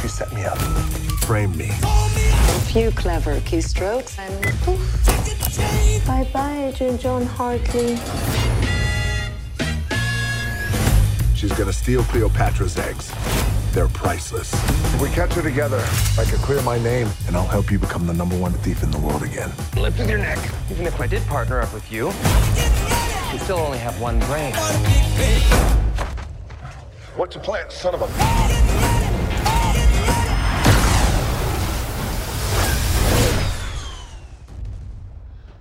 [0.00, 0.58] She set me up,
[1.20, 2.17] framed me.
[2.48, 6.06] A few clever keystrokes and poof.
[6.06, 7.96] Bye bye, Agent John Hartley.
[11.34, 13.12] She's gonna steal Cleopatra's eggs.
[13.72, 14.52] They're priceless.
[14.94, 15.78] If we catch her together,
[16.18, 18.90] I can clear my name, and I'll help you become the number one thief in
[18.90, 19.52] the world again.
[19.76, 20.38] Lift with your neck.
[20.70, 22.06] Even if I did partner up with you,
[23.32, 24.54] you still only have one brain.
[27.14, 28.87] What's your plan, son of a...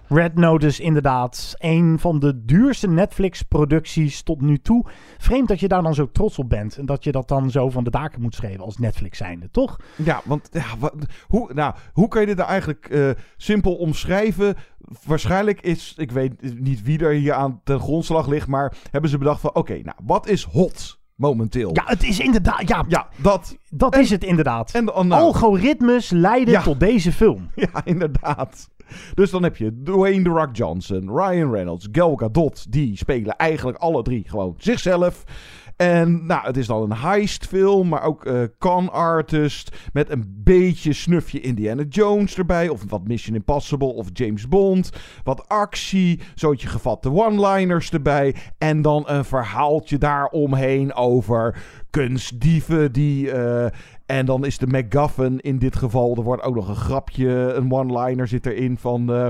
[0.09, 4.85] Red Notice inderdaad een van de duurste Netflix-producties tot nu toe.
[5.17, 6.77] Vreemd dat je daar dan zo trots op bent.
[6.77, 9.79] En dat je dat dan zo van de daken moet schrijven als Netflix zijnde, toch?
[9.95, 10.91] Ja, want ja,
[11.27, 14.55] hoe, nou, hoe kan je dit nou eigenlijk eh, simpel omschrijven?
[15.05, 19.17] Waarschijnlijk is, ik weet niet wie er hier aan ten grondslag ligt, maar hebben ze
[19.17, 21.69] bedacht van, oké, nou, wat is hot momenteel?
[21.73, 22.67] Ja, het is inderdaad...
[22.67, 23.57] Ja, Ja, dat.
[23.69, 24.71] dat en- is het inderdaad.
[24.71, 26.61] En, oh, nou, Algoritmes leiden Ja.
[26.61, 27.49] tot deze film.
[27.55, 28.69] Ja, inderdaad.
[29.13, 32.71] Dus dan heb je Dwayne The Rock Johnson, Ryan Reynolds, Gal Gadot.
[32.71, 35.23] Die spelen eigenlijk alle drie gewoon zichzelf.
[35.77, 39.75] En nou, het is dan een heistfilm, maar ook eh con artist.
[39.93, 42.69] Met een beetje snufje Indiana Jones erbij.
[42.69, 44.91] Of wat Mission Impossible of James Bond.
[45.23, 48.35] Wat actie, zootje gevatte one-liners erbij.
[48.57, 51.57] En dan een verhaaltje daaromheen over
[51.89, 53.31] kunstdieven die...
[53.31, 53.65] eh,
[54.05, 56.15] en dan is de MacGuffin in dit geval.
[56.15, 59.13] Er wordt ook nog een grapje, een one-liner zit erin van.
[59.13, 59.27] eh,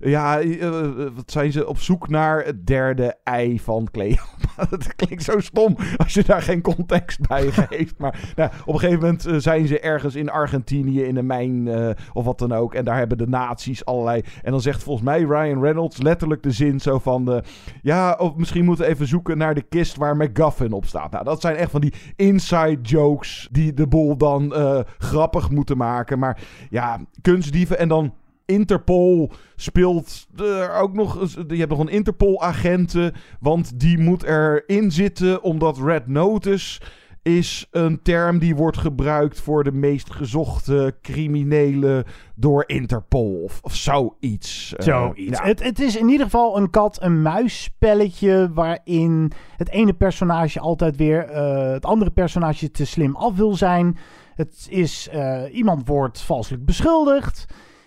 [0.00, 2.44] ja, eh, eh, wat zijn ze op zoek naar?
[2.44, 4.36] Het derde ei van Cleopatra.
[4.70, 7.98] Dat klinkt zo stom als je daar geen context bij geeft.
[7.98, 11.94] Maar nou, op een gegeven moment eh, zijn ze ergens in Argentinië in een mijn
[12.12, 12.74] of wat dan ook.
[12.74, 14.22] En daar hebben de nazi's allerlei.
[14.42, 17.32] En dan zegt volgens mij Ryan Reynolds letterlijk de zin zo van.
[17.32, 17.42] eh,
[17.82, 21.10] ja, of misschien moeten we even zoeken naar de kist waar MacGuffin op staat.
[21.10, 24.54] Nou, dat zijn echt van die inside jokes die de boel dan
[24.98, 26.18] grappig moeten maken.
[26.18, 26.40] Maar
[26.70, 28.12] ja, kunstdieven en dan
[28.46, 31.20] Interpol speelt er ook nog.
[31.20, 33.12] eens- Je hebt nog een Interpol-agenten.
[33.40, 35.42] Want die moet erin zitten.
[35.42, 36.80] Omdat Red Notice
[37.22, 43.40] is een term die wordt gebruikt voor de meest gezochte criminelen door Interpol.
[43.44, 44.74] Of, of zoiets.
[44.76, 45.40] Eh, Zoiets.
[45.42, 51.24] Het, het is in ieder geval een kat-en-muis spelletje waarin het ene personage altijd weer
[51.24, 53.96] eh, het andere personage te slim af wil zijn.
[54.34, 57.44] Het is, eh, iemand wordt valselijk beschuldigd.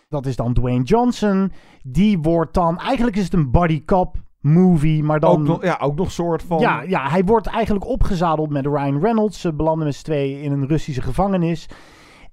[0.10, 1.52] Dat is dan Dwayne Johnson.
[1.84, 5.32] Die wordt dan, eigenlijk is het een body cop movie, maar dan...
[5.32, 6.60] ook, nog, ja, ook nog soort van.
[6.60, 9.42] Ja, ja, hij wordt eigenlijk opgezadeld met Ryan Reynolds.
[9.42, 11.70] Ze belanden met z'n tweeën in een Russische gevangenis.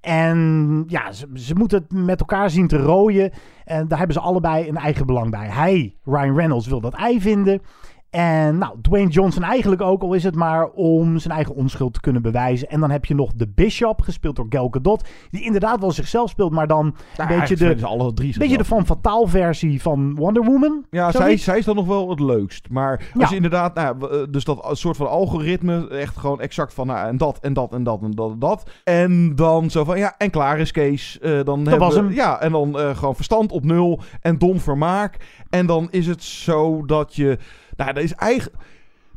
[0.01, 3.33] En ja, ze, ze moeten het met elkaar zien te rooien.
[3.65, 5.49] En daar hebben ze allebei een eigen belang bij.
[5.49, 7.63] Hij, Ryan Reynolds, wil dat ei vinden.
[8.11, 12.01] En nou, Dwayne Johnson eigenlijk ook, al is het maar om zijn eigen onschuld te
[12.01, 12.69] kunnen bewijzen.
[12.69, 15.09] En dan heb je nog de Bishop, gespeeld door Gal Gadot.
[15.31, 18.87] Die inderdaad wel zichzelf speelt, maar dan een beetje de, alle drie beetje de van
[18.87, 20.85] Fataal versie van Wonder Woman.
[20.91, 22.69] Ja, zij, zij is dan nog wel het leukst.
[22.71, 23.29] Maar als Ja.
[23.29, 27.17] je inderdaad, nou, w- dus dat soort van algoritme, echt gewoon exact van, nou, en
[27.17, 28.71] dat, en dat, en dat, en dat, en dat.
[28.85, 31.19] En dan zo van, ja, en klaar is Kees.
[31.19, 32.13] Eh, dan hebben was we- hem.
[32.13, 35.17] Ja, en dan eh, gewoon verstand op nul en dom vermaak.
[35.51, 37.39] En dan is het zo dat je,
[37.77, 38.65] nou, dat is eigenlijk,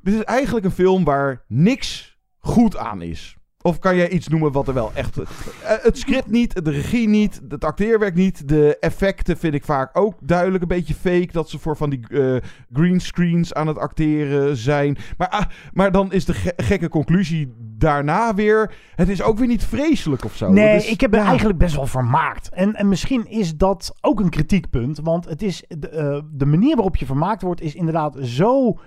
[0.02, 3.38] dit is eigenlijk een film waar niks goed aan is.
[3.62, 5.18] Of kan jij iets noemen wat er wel echt...
[5.18, 5.26] eh,
[5.64, 8.48] het script niet, de regie niet, het acteerwerk niet.
[8.48, 11.28] De effecten vind ik vaak ook duidelijk een beetje fake.
[11.32, 12.36] Dat ze voor van die eh
[12.74, 14.98] green screens aan het acteren zijn.
[15.18, 18.74] Maar, ah, maar dan is de ge- gekke conclusie daarna weer...
[18.96, 20.52] Het is ook weer niet vreselijk of zo.
[20.52, 21.26] Nee, is- ik heb ja.
[21.26, 22.50] eigenlijk best wel vermaakt.
[22.50, 25.00] En, en misschien is dat ook een kritiekpunt.
[25.04, 28.80] Want het is de, eh, de manier waarop je vermaakt wordt, is inderdaad zo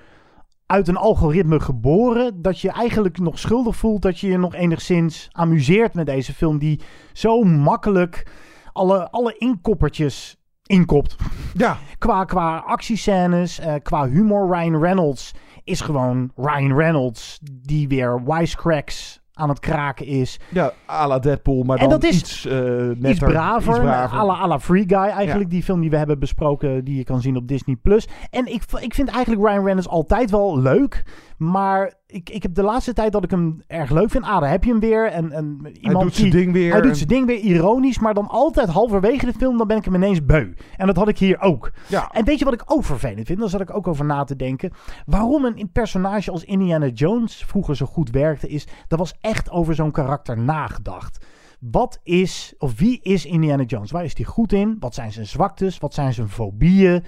[0.73, 2.43] uit een algoritme geboren.
[2.43, 6.59] Dat je eigenlijk nog schuldig voelt dat je je nog enigszins amuseert met deze film.
[6.59, 6.81] Die
[7.13, 8.27] zo makkelijk
[8.73, 11.17] alle, alle inkoppertjes inkopt.
[11.55, 11.79] Ja.
[11.99, 14.57] Qua, qua actiescènes, eh, qua humor.
[14.57, 17.39] Ryan Reynolds is gewoon Ryan Reynolds.
[17.43, 20.41] Die weer wisecracks aan het kraken is.
[20.49, 23.73] Ja, à la Deadpool, maar En dan dat is iets, eh netter, iets braver.
[23.73, 24.19] iets braver.
[24.19, 25.51] À la, à la Free Guy eigenlijk.
[25.51, 25.55] Ja.
[25.55, 26.85] Die film die we hebben besproken.
[26.85, 27.77] Die je kan zien op Disney+.
[27.83, 28.09] Plus.
[28.31, 31.03] En ik, ik vind eigenlijk Ryan Reynolds altijd wel leuk.
[31.51, 34.25] Maar ik, ik heb de laatste tijd dat ik hem erg leuk vind.
[34.25, 35.11] Ah, daar heb je hem weer.
[35.11, 36.73] En, en iemand doet zijn die- ding weer.
[36.73, 37.99] Hij doet zijn ding weer ironisch.
[37.99, 40.53] Maar dan altijd halverwege de film, dan ben ik hem ineens beu.
[40.77, 41.73] En dat had ik hier ook.
[41.89, 42.11] Ja.
[42.13, 43.39] En weet je wat ik ook vervelend vind?
[43.39, 44.73] Daar zat ik ook over na te denken.
[45.07, 49.75] Waarom een personage als Indiana Jones vroeger zo goed werkte, is dat was echt over
[49.75, 51.25] zo'n karakter nagedacht.
[51.71, 53.91] Wat is, of wie is Indiana Jones?
[53.91, 54.77] Waar is hij goed in?
[54.81, 55.79] Wat zijn zijn zwaktes?
[55.79, 57.05] Wat zijn zijn fobieën?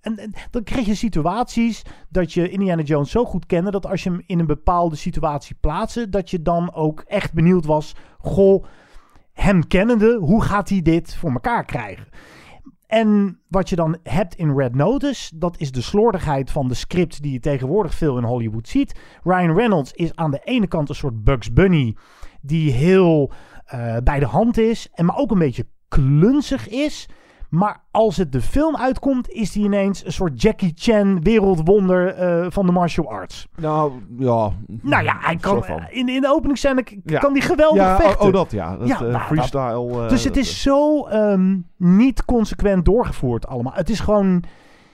[0.00, 4.10] En, dan kreeg je situaties dat je Indiana Jones zo goed kende dat als je
[4.10, 8.64] hem in een bepaalde situatie plaatste, dat je dan ook echt benieuwd was: goh,
[9.32, 12.06] hem kennende, hoe gaat hij dit voor elkaar krijgen?
[12.86, 17.18] En wat je dan hebt in Red Notice, dat is de slordigheid van de scripts
[17.18, 19.00] die je tegenwoordig veel in Hollywood ziet.
[19.22, 21.96] Ryan Reynolds is aan de ene kant een soort Bugs Bunny,
[22.40, 23.32] die heel
[23.64, 27.08] eh, bij de hand is, en maar ook een beetje klunzig is.
[27.50, 32.46] Maar als het de film uitkomt, is hij ineens een soort Jackie Chan wereldwonder eh,
[32.48, 33.48] van de martial arts.
[33.56, 34.52] Nou, ja.
[34.66, 35.82] Nou ja, hij kan, van.
[35.90, 37.18] in, in de Ja.
[37.18, 38.20] kan hij geweldig ja, vechten.
[38.20, 38.76] Oh, oh, dat ja.
[38.76, 40.02] Dat, Ja, eh, nou, freestyle.
[40.02, 43.72] eh, dus het dat- is zo ehm, niet consequent doorgevoerd allemaal.
[43.74, 44.42] Het is gewoon,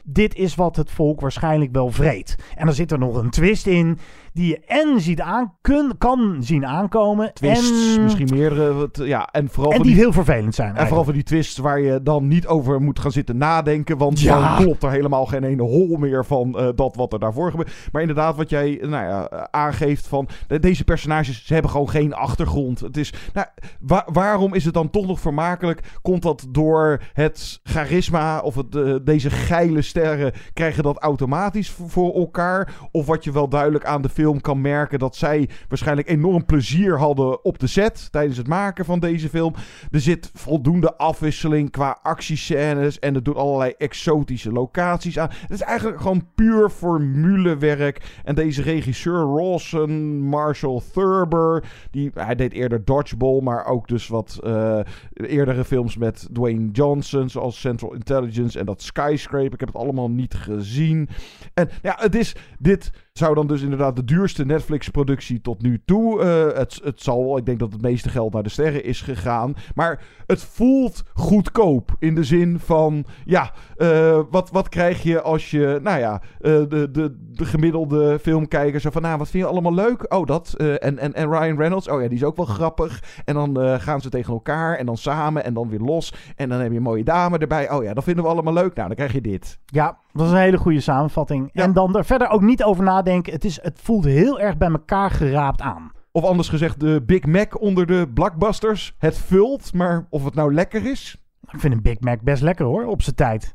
[0.04, 2.36] dit is wat het volk waarschijnlijk wel vreet.
[2.54, 3.98] En dan zit er nog een twist in
[4.36, 7.32] die je en ziet aan, kun, kan zien aankomen.
[7.34, 8.72] twists, en, misschien meerdere.
[8.72, 11.58] wat, Ja, en vooral en die die, heel vervelend zijn en vooral van die twists
[11.58, 13.98] waar je dan niet over moet gaan zitten nadenken.
[13.98, 14.56] Want Ja.
[14.56, 17.72] dan klopt er helemaal geen ene hol meer van eh, dat wat er daarvoor gebeurt.
[17.92, 21.88] Maar inderdaad, wat jij nou ja, eh, aangeeft van eh, deze personages, ze hebben gewoon
[21.90, 22.80] geen achtergrond.
[22.80, 23.46] Het is, nou,
[23.80, 25.80] wa- waarom is het dan toch nog vermakelijk?
[26.02, 31.90] Komt dat door het charisma of het, eh, deze geile sterren krijgen dat automatisch voor,
[31.90, 32.72] voor elkaar?
[32.90, 36.98] Of wat je wel duidelijk aan de film kan merken dat zij waarschijnlijk enorm plezier
[36.98, 39.54] hadden op de set tijdens het maken van deze film.
[39.90, 45.30] Er zit voldoende afwisseling qua actiescènes en het doet allerlei exotische locaties aan.
[45.30, 48.20] Het is eigenlijk gewoon puur formulewerk.
[48.24, 54.38] En deze regisseur Rawson, Marshall Thurber, die, hij deed eerder Dodgeball, maar ook dus wat
[54.44, 54.80] eh,
[55.12, 59.52] eerdere films met Dwayne Johnson, zoals Central Intelligence en dat Skyscraper.
[59.52, 61.08] Ik heb het allemaal niet gezien.
[61.54, 66.22] En ja, het is, dit zou dan dus inderdaad de duurste Netflix-productie tot nu toe.
[66.22, 69.00] Eh, het, het zal wel, ik denk dat het meeste geld naar de sterren is
[69.00, 69.54] gegaan.
[69.74, 71.96] Maar het voelt goedkoop.
[71.98, 76.52] In de zin van, ja, eh, wat, wat krijg je als je, nou ja, eh,
[76.68, 80.14] de, de, de gemiddelde filmkijker zo van, nou, wat vind je allemaal leuk?
[80.14, 80.54] Oh, dat.
[80.56, 83.02] en, en, en Ryan Reynolds, oh ja, die is ook wel grappig.
[83.24, 86.14] En dan gaan ze tegen elkaar en dan samen en dan weer los.
[86.36, 87.70] En dan heb je een mooie dame erbij.
[87.70, 88.74] Oh ja, dat vinden we allemaal leuk.
[88.74, 89.58] Nou, dan krijg je dit.
[89.64, 91.50] Ja, dat is een hele goede samenvatting.
[91.52, 93.32] En dan er verder ook niet over nadenken.
[93.32, 95.90] Het, is, het voelt heel erg bij elkaar geraapt aan.
[96.12, 98.94] Of anders gezegd, de Big Mac onder de blockbusters.
[98.98, 101.16] Het vult, maar of het nou lekker is.
[101.50, 103.54] Ik vind een Big Mac best lekker hoor, op zijn tijd.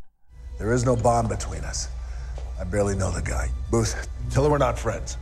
[0.58, 1.90] There is no bond between us.
[2.62, 3.50] I barely know the guy.
[3.70, 5.18] Booth, tell her we're not friends.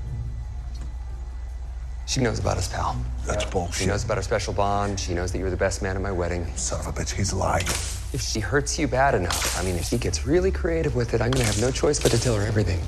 [2.06, 2.96] She knows about us, pal.
[3.26, 3.88] That's She bullshit.
[3.88, 5.00] knows about our special bond.
[5.00, 6.46] She knows that you're the best man at my wedding.
[6.56, 7.68] Son of a bitch, he's lying.
[8.12, 11.22] If she hurts you bad enough, I mean, if she gets really creative with it,
[11.22, 12.80] I'm gonna have no choice but to tell her everything.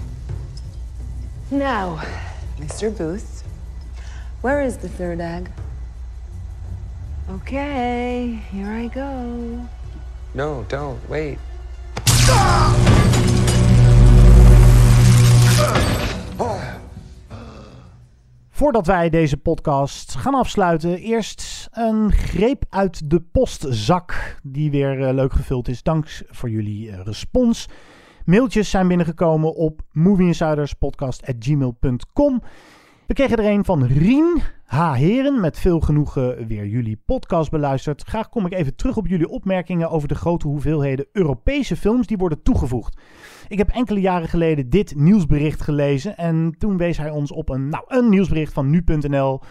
[1.51, 2.01] Now,
[2.57, 2.89] Mr.
[2.95, 3.43] Booth,
[4.41, 5.51] where is the third egg?
[7.29, 9.67] Okay, here I go.
[10.33, 10.99] No, don't.
[11.07, 11.37] Wait.
[18.49, 25.13] Voordat wij deze podcast gaan afsluiten, eerst een greep uit de postzak die weer eh,
[25.13, 25.83] leuk gevuld is.
[25.83, 27.67] Dank voor jullie eh, respons.
[28.25, 32.41] Mailtjes zijn binnengekomen op movieinsiderspodcast.gmail.com.
[33.07, 34.93] We kregen er een van Rien H.
[34.93, 35.39] Heren.
[35.39, 38.03] Met veel genoegen weer jullie podcast beluisterd.
[38.03, 42.17] Graag kom ik even terug op jullie opmerkingen over de grote hoeveelheden Europese films die
[42.17, 42.97] worden toegevoegd.
[43.47, 46.17] Ik heb enkele jaren geleden dit nieuwsbericht gelezen.
[46.17, 49.41] En toen wees hij ons op een, nou, een nieuwsbericht van nu.nl.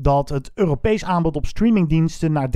[0.00, 2.48] Dat het Europees aanbod op streamingdiensten naar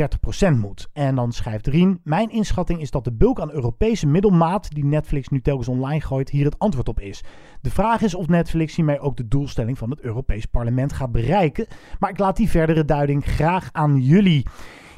[0.53, 0.89] 30% moet.
[0.93, 4.71] En dan schrijft Rien: Mijn inschatting is dat de bulk aan Europese middelmaat.
[4.71, 6.31] die Netflix nu telkens online gooit.
[6.31, 7.25] hier het antwoord op is.
[7.61, 11.67] De vraag is of Netflix hiermee ook de doelstelling van het Europees Parlement gaat bereiken.
[11.99, 14.47] Maar ik laat die verdere duiding graag aan jullie.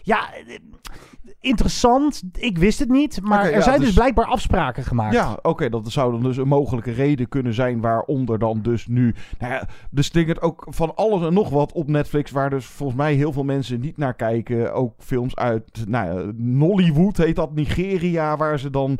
[0.03, 0.59] Ja, eh,
[1.45, 2.22] interessant.
[2.32, 3.20] Ik wist het niet.
[3.22, 5.14] Maar er ja, zijn dus dus- blijkbaar afspraken gemaakt.
[5.14, 9.14] Ja, oké, dat zou dan dus een mogelijke reden kunnen zijn waaronder dan dus nu...
[9.38, 12.99] Nou ja, er slingert ook van alles en nog wat op Netflix waar dus volgens
[12.99, 14.74] mij heel veel mensen niet naar kijken.
[14.74, 18.99] Ook films uit, nou ja, Nollywood heet dat, Nigeria, waar ze dan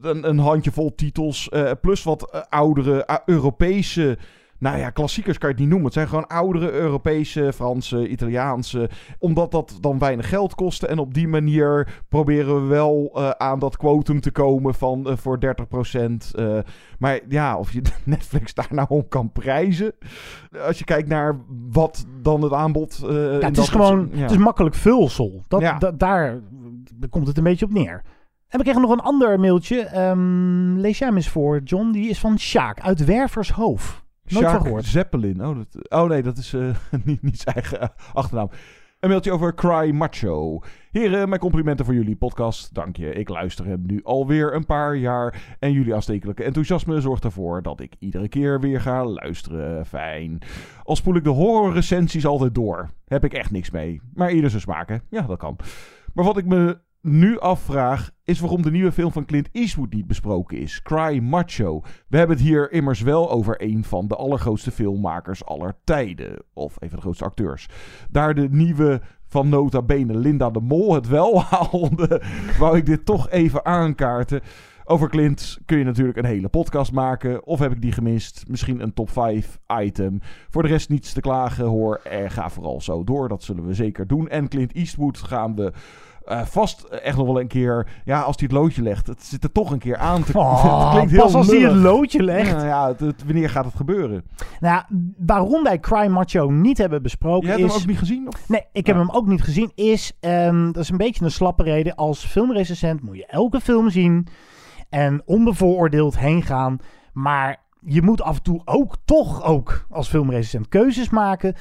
[0.00, 4.18] een, een handjevol titels, eh, plus wat eh, oudere eh, Europese
[4.62, 5.86] nou ja, klassiekers kan je het niet noemen.
[5.86, 8.90] Het zijn gewoon oudere Europese, Franse, Italiaanse.
[9.18, 10.86] Omdat dat dan weinig geld kostte.
[10.86, 15.16] En op die manier proberen we wel eh, aan dat quotum te komen van eh,
[15.16, 16.30] voor 30%.
[16.34, 16.58] eh
[16.98, 19.92] maar ja, of je Netflix daar nou om kan prijzen.
[20.66, 21.40] Als je kijkt naar
[21.70, 22.98] wat dan het aanbod.
[23.02, 24.20] Ja, het dat is gewoon ja.
[24.22, 25.42] het is makkelijk vulsel.
[25.48, 25.78] Dat, Ja.
[25.78, 26.40] da- daar
[27.10, 28.02] komt het een beetje op neer.
[28.48, 29.80] En we kregen nog een ander mailtje.
[29.80, 31.90] Ehm, lees jij hem eens voor, John.
[31.90, 34.01] Die is van Sjaak uit Wervershoofd.
[34.22, 34.84] Nooit van Sjaak gehoord.
[34.84, 35.46] Zeppelin.
[35.46, 38.50] Oh, dat, oh nee, dat is eh, niet, niet zijn eigen eh, achternaam.
[39.00, 40.60] Een mailtje over Cry Macho.
[40.90, 42.74] Heren, mijn complimenten voor jullie podcast.
[42.74, 43.12] Dank je.
[43.12, 45.56] Ik luister hem nu alweer een paar jaar.
[45.58, 49.86] En jullie aanstekelijke enthousiasme zorgt ervoor dat ik iedere keer weer ga luisteren.
[49.86, 50.38] Fijn.
[50.82, 52.90] Al spoel ik de horrorrecensies altijd door.
[53.06, 54.00] Heb ik echt niks mee.
[54.14, 55.02] Maar ieder zijn smaken.
[55.10, 55.56] Ja, dat kan.
[56.14, 60.06] Maar wat ik me nu afvraag is waarom de nieuwe film van Clint Eastwood niet
[60.06, 60.82] besproken is.
[60.82, 61.80] Cry Macho.
[62.08, 66.42] We hebben het hier immers wel over een van de allergrootste filmmakers aller tijden.
[66.52, 67.68] Of een van de grootste acteurs.
[68.10, 72.22] Daar de nieuwe van nota bene Linda de Mol het wel haalde,
[72.58, 74.40] wou ik dit toch even aankaarten.
[74.84, 77.46] Over Clint kun je natuurlijk een hele podcast maken.
[77.46, 78.44] Of heb ik die gemist?
[78.48, 80.18] Misschien een top 5 item.
[80.50, 82.00] Voor de rest niets te klagen hoor.
[82.04, 83.28] Er ga vooral zo door.
[83.28, 84.28] Dat zullen we zeker doen.
[84.28, 85.72] En Clint Eastwood gaan we
[86.24, 87.86] eh, vast echt nog wel een keer.
[88.04, 89.06] Ja, als hij het loodje legt.
[89.06, 91.58] Het zit er toch een keer aan te Oh, het klinkt heel pas als hij
[91.60, 92.50] het loodje legt.
[92.50, 94.24] Ja, ja, het- het- wanneer gaat het gebeuren?
[94.60, 94.82] Nou,
[95.18, 97.72] waarom wij Cry Macho niet hebben besproken Je hebt is...
[97.72, 98.28] hem ook niet gezien?
[98.28, 98.48] Of?
[98.48, 99.72] Nee, ik heb hem ook niet gezien.
[99.74, 101.94] Is, ehm, dat is een beetje een slappe reden.
[101.94, 104.26] Als filmrecensent moet je elke film zien
[104.90, 106.78] en onbevooroordeeld heen gaan.
[107.12, 111.54] Maar je moet af en toe ook toch ook als filmrecensent keuzes maken.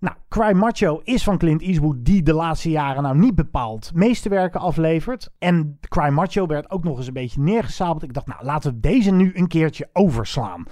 [0.00, 4.60] Nou, Cry Macho is van Clint Eastwood, die de laatste jaren nou niet bepaald meesterwerken
[4.60, 5.30] aflevert.
[5.38, 8.02] En Cry Macho werd ook nog eens een beetje neergesabeld.
[8.02, 10.64] Ik dacht, nou, laten we deze nu een keertje overslaan.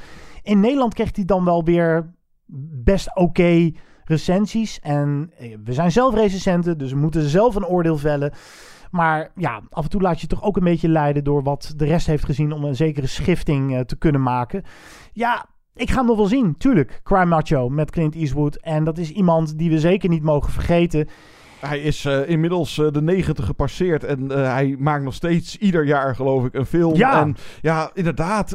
[0.42, 2.14] In Nederland kreeg hij dan wel weer
[2.84, 3.70] best oké
[4.04, 4.80] recensies.
[4.80, 8.32] En eh, we zijn zelf recensenten, dus we moeten zelf een oordeel vellen.
[8.90, 11.84] Maar ja, af en toe laat je toch ook een beetje leiden door wat de
[11.84, 14.62] rest heeft gezien om een zekere schifting eh, te kunnen maken.
[15.12, 15.46] Ja,
[15.76, 17.00] ik ga hem nog wel zien, tuurlijk.
[17.02, 18.56] Cry Macho met Clint Eastwood.
[18.56, 21.08] En dat is iemand die we zeker niet mogen vergeten.
[21.60, 25.86] Hij is eh, inmiddels eh, de 90 gepasseerd en eh, hij maakt nog steeds ieder
[25.86, 26.94] jaar, geloof ik, een film.
[26.94, 27.20] Ja.
[27.20, 28.50] En ja, inderdaad,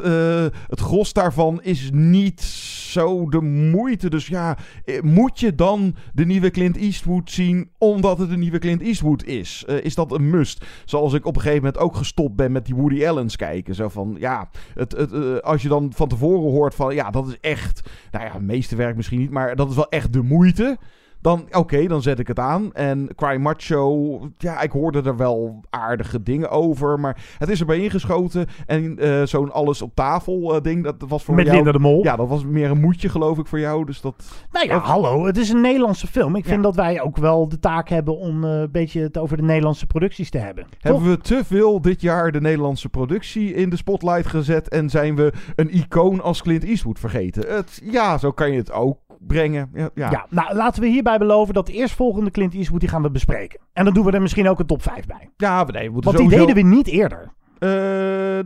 [0.66, 4.10] het gros daarvan is niet zo de moeite.
[4.10, 4.56] Dus ja,
[5.02, 9.64] moet je dan de nieuwe Clint Eastwood zien omdat het de nieuwe Clint Eastwood is?
[9.82, 10.64] Is dat een must?
[10.84, 13.74] Zoals ik op een gegeven moment ook gestopt ben met die Woody Allen's kijken.
[13.74, 17.36] Zo van, ja, het, het, als je dan van tevoren hoort van, ja, dat is
[17.40, 20.78] echt, nou ja, meesterwerk misschien niet, maar dat is wel echt de moeite.
[21.22, 22.72] Dan, oké, dan zet ik het aan.
[22.72, 27.00] En Cry Macho, ja, ik hoorde er wel aardige dingen over.
[27.00, 28.46] Maar het is erbij ingeschoten.
[28.66, 31.56] En eh, zo'n alles op tafel eh, ding, dat was voor Met jou...
[31.56, 32.04] Linda de Mol.
[32.04, 33.84] Ja, dat was meer een moedje, geloof ik, voor jou.
[33.84, 34.14] Dus dat...
[34.52, 36.36] Nou ja, hallo, het is een Nederlandse film.
[36.36, 36.62] Ik vind Ja.
[36.62, 39.86] dat wij ook wel de taak hebben om eh, een beetje het over de Nederlandse
[39.86, 40.66] producties te hebben.
[40.80, 45.16] Hebben we te veel dit jaar de Nederlandse productie in de spotlight gezet en zijn
[45.16, 47.54] we een icoon als Clint Eastwood vergeten?
[47.54, 49.70] Het, ja, zo kan je het ook brengen.
[49.74, 50.10] Ja, ja.
[50.10, 50.26] Ja.
[50.30, 53.60] nou laten we hierbij beloven dat de eerstvolgende Clint Eastwood die gaan we bespreken.
[53.72, 55.30] En dan doen we er misschien ook een top 5 bij.
[55.36, 57.32] Ja, nee, we moeten Want die sowieso- deden we niet eerder.
[57.58, 57.68] Eh,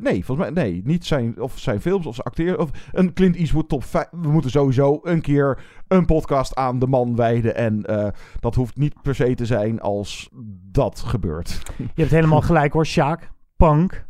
[0.03, 0.81] nee, volgens mij nee.
[0.85, 2.59] Niet zijn, of zijn films of zijn acteren.
[2.59, 4.07] Of een Clint Eastwood top 5.
[4.11, 5.59] We moeten sowieso een keer
[5.89, 7.55] een podcast aan de man wijden.
[7.57, 8.09] En eh,
[8.41, 10.29] dat hoeft niet per se te zijn als
[10.71, 11.63] dat gebeurt.
[11.77, 13.31] Je hebt helemaal gelijk hoor, Sjaak.
[13.57, 14.07] Punk.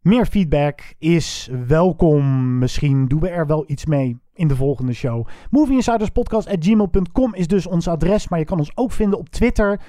[0.00, 2.58] Meer feedback is welkom.
[2.58, 5.26] Misschien doen we er wel iets mee in de volgende show.
[5.50, 8.28] Movieinsiderspodcast.gmail.com is dus ons adres.
[8.28, 9.80] Maar je kan ons ook vinden op Twitter.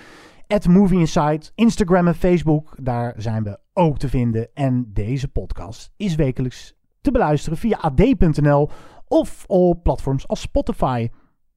[0.47, 2.75] At Movie Insight, Instagram en Facebook.
[2.81, 4.49] Daar zijn we ook te vinden.
[4.53, 8.69] En deze podcast is wekelijks te beluisteren via ad.nl
[9.07, 11.09] of op platforms als Spotify.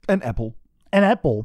[0.04, 0.54] En Apple.
[0.88, 1.44] En Apple.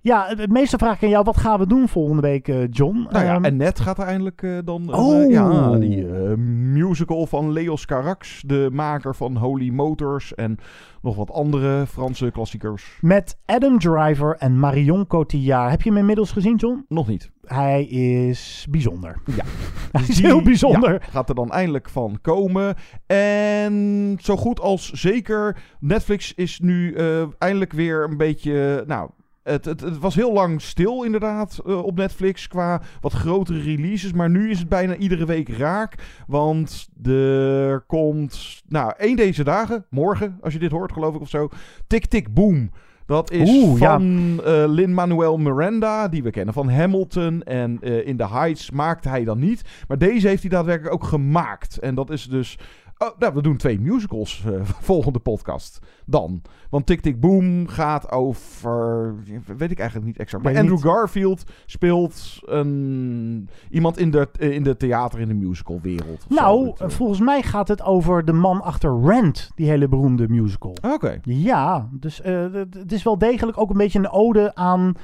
[0.00, 1.24] Ja, het meeste vraag ik aan jou.
[1.24, 3.06] Wat gaan we doen volgende week, eh, John?
[3.10, 5.22] Nou ja, Ehm, en net gaat er eindelijk eh, dan een, Oh.
[5.22, 6.34] eh, ja, die eh,
[6.72, 10.58] musical van Leos Carax, de maker van Holy Motors en
[11.02, 12.98] nog wat andere Franse klassiekers.
[13.00, 15.70] Met Adam Driver en Marion Cotillard.
[15.70, 16.84] Heb je hem inmiddels gezien, John?
[16.88, 17.30] Nog niet.
[17.44, 19.16] Hij is bijzonder.
[19.36, 19.44] Ja.
[19.92, 20.92] Hij is Die, heel bijzonder.
[20.92, 22.74] ja, gaat er dan eindelijk van komen.
[23.06, 29.10] En zo goed als zeker, Netflix is nu eh, eindelijk weer een beetje, nou...
[29.48, 34.12] Het, het, het was heel lang stil inderdaad eh, op Netflix qua wat grotere releases.
[34.12, 35.94] Maar nu is het bijna iedere week raak.
[36.26, 41.28] Want er komt, nou, één deze dagen, morgen als je dit hoort geloof ik of
[41.28, 41.48] zo.
[41.86, 42.70] Tik Tik Boom.
[43.08, 43.92] Dat is Oeh, ja.
[43.92, 47.42] van eh, Lin-Manuel Miranda, die we kennen van Hamilton.
[47.42, 49.62] En eh, in The Heights maakte hij dan niet.
[49.88, 51.78] Maar deze heeft hij daadwerkelijk ook gemaakt.
[51.78, 52.58] En dat is dus
[52.98, 54.52] Oh, nou, we doen twee musicals eh,
[54.90, 56.42] volgende podcast dan.
[56.70, 59.14] Want Tick Tick Boom gaat over...
[59.56, 60.42] Weet ik eigenlijk niet exact.
[60.44, 60.84] Maar Andrew niet.
[60.84, 66.26] Garfield speelt een, iemand in de, in de theater- in de musicalwereld.
[66.28, 66.34] zo.
[66.34, 70.76] Nou, eh, volgens mij gaat het over de man achter Rent, die hele beroemde musical.
[70.82, 71.20] Oké.
[71.22, 74.94] Ja, dus eh, het is wel degelijk ook een beetje een ode aan...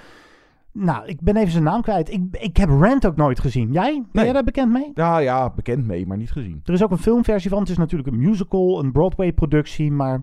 [0.77, 2.11] Nou, ik ben even zijn naam kwijt.
[2.12, 3.72] Ik, ik heb Rent ook nooit gezien.
[3.72, 3.93] Jij?
[3.93, 4.25] Ben Nee.
[4.25, 4.91] jij daar bekend mee?
[4.95, 6.61] Ja, ja, bekend mee, maar niet gezien.
[6.64, 7.61] Er is ook een filmversie van.
[7.61, 9.93] Het is natuurlijk een musical, een Broadway-productie.
[9.93, 10.22] Maar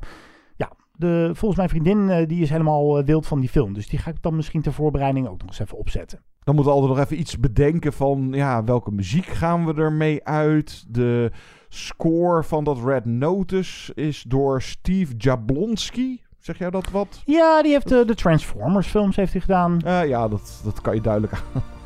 [0.56, 3.74] ja, de, volgens mijn vriendin eh, die is helemaal eh, wild van die film.
[3.74, 6.20] Dus die ga ik dan misschien ter voorbereiding ook nog eens even opzetten.
[6.44, 8.28] Dan moeten we altijd nog even iets bedenken van...
[8.32, 10.86] Ja, welke muziek gaan we ermee uit?
[10.94, 11.32] De
[11.70, 16.22] score van dat Red Notice is door Steve Jablonski.
[16.42, 17.22] Zeg jij dat wat?
[17.26, 19.82] Ja, die heeft eh, de Transformers films heeft hij gedaan.
[19.86, 21.34] Eh, ja, dat, dat kan je duidelijk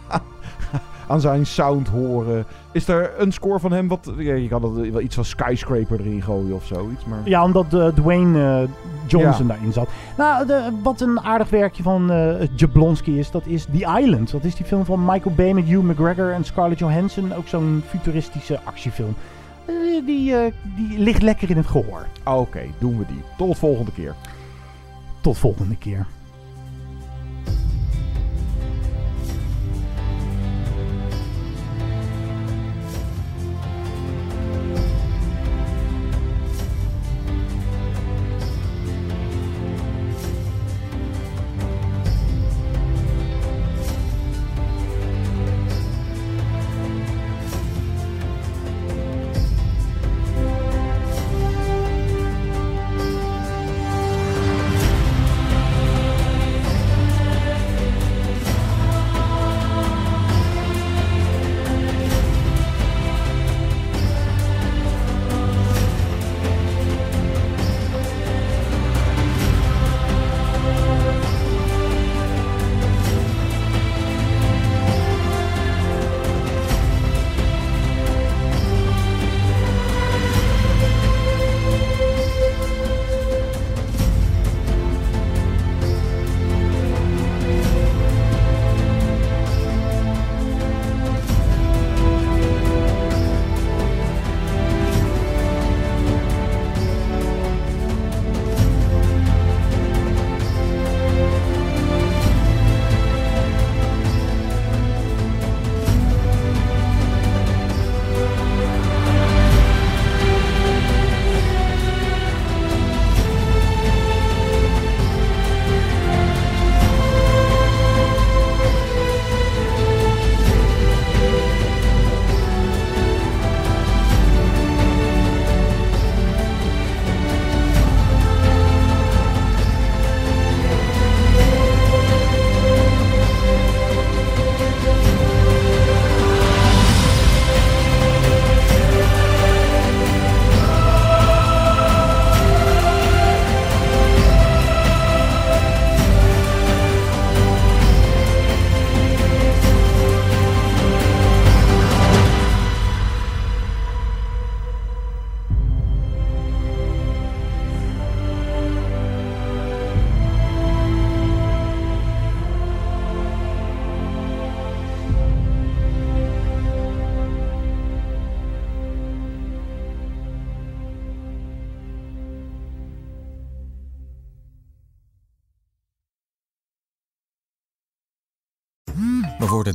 [0.07, 0.21] aan,
[1.07, 2.45] aan zijn sound horen.
[2.71, 4.11] Is er een score van hem wat...
[4.17, 7.19] Ja, je kan er wel iets van Skyscraper erin gooien of zoiets, maar...
[7.23, 8.67] Ja, omdat eh, Dwayne
[9.07, 9.53] Johnson Ja.
[9.53, 9.89] daarin zat.
[10.17, 12.11] Nou, de, wat een aardig werkje van
[12.55, 14.31] Jablonski is, dat is The Island.
[14.31, 17.33] Dat is die film van Michael Bay met Hugh McGregor en Scarlett Johansson.
[17.33, 19.15] Ook zo'n futuristische actiefilm.
[20.05, 20.33] Die,
[20.75, 22.05] die ligt lekker in het gehoor.
[22.25, 23.21] Oké, doen we die.
[23.37, 24.15] Tot volgende keer.
[25.25, 26.05] Tot volgende keer.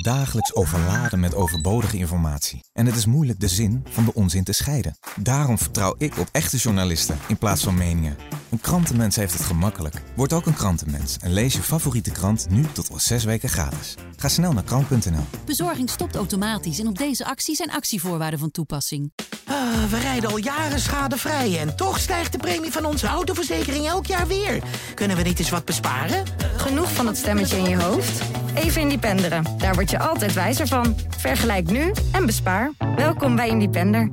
[0.03, 2.65] Dagelijks overladen met overbodige informatie.
[2.73, 4.99] En het is moeilijk de zin van de onzin te scheiden.
[5.17, 8.17] Daarom vertrouw ik op echte journalisten in plaats van meningen.
[8.51, 10.03] Een krantenmens heeft het gemakkelijk.
[10.15, 13.95] Word ook een krantenmens en lees je favoriete krant nu tot wel zes weken gratis.
[14.17, 15.25] Ga snel naar krant.nl.
[15.45, 19.13] Bezorging stopt automatisch en op deze actie zijn actievoorwaarden van toepassing.
[19.47, 24.07] Ah, we rijden al jaren schadevrij en toch stijgt de premie van onze autoverzekering elk
[24.07, 24.63] jaar weer.
[24.95, 26.25] Kunnen we niet eens wat besparen?
[26.57, 28.23] Genoeg van dat stemmetje in je hoofd?
[28.55, 29.45] Even Independeren.
[29.59, 30.97] Daar word je altijd wijzer van.
[31.17, 32.71] Vergelijk nu en bespaar.
[32.97, 34.11] Welkom bij Independer.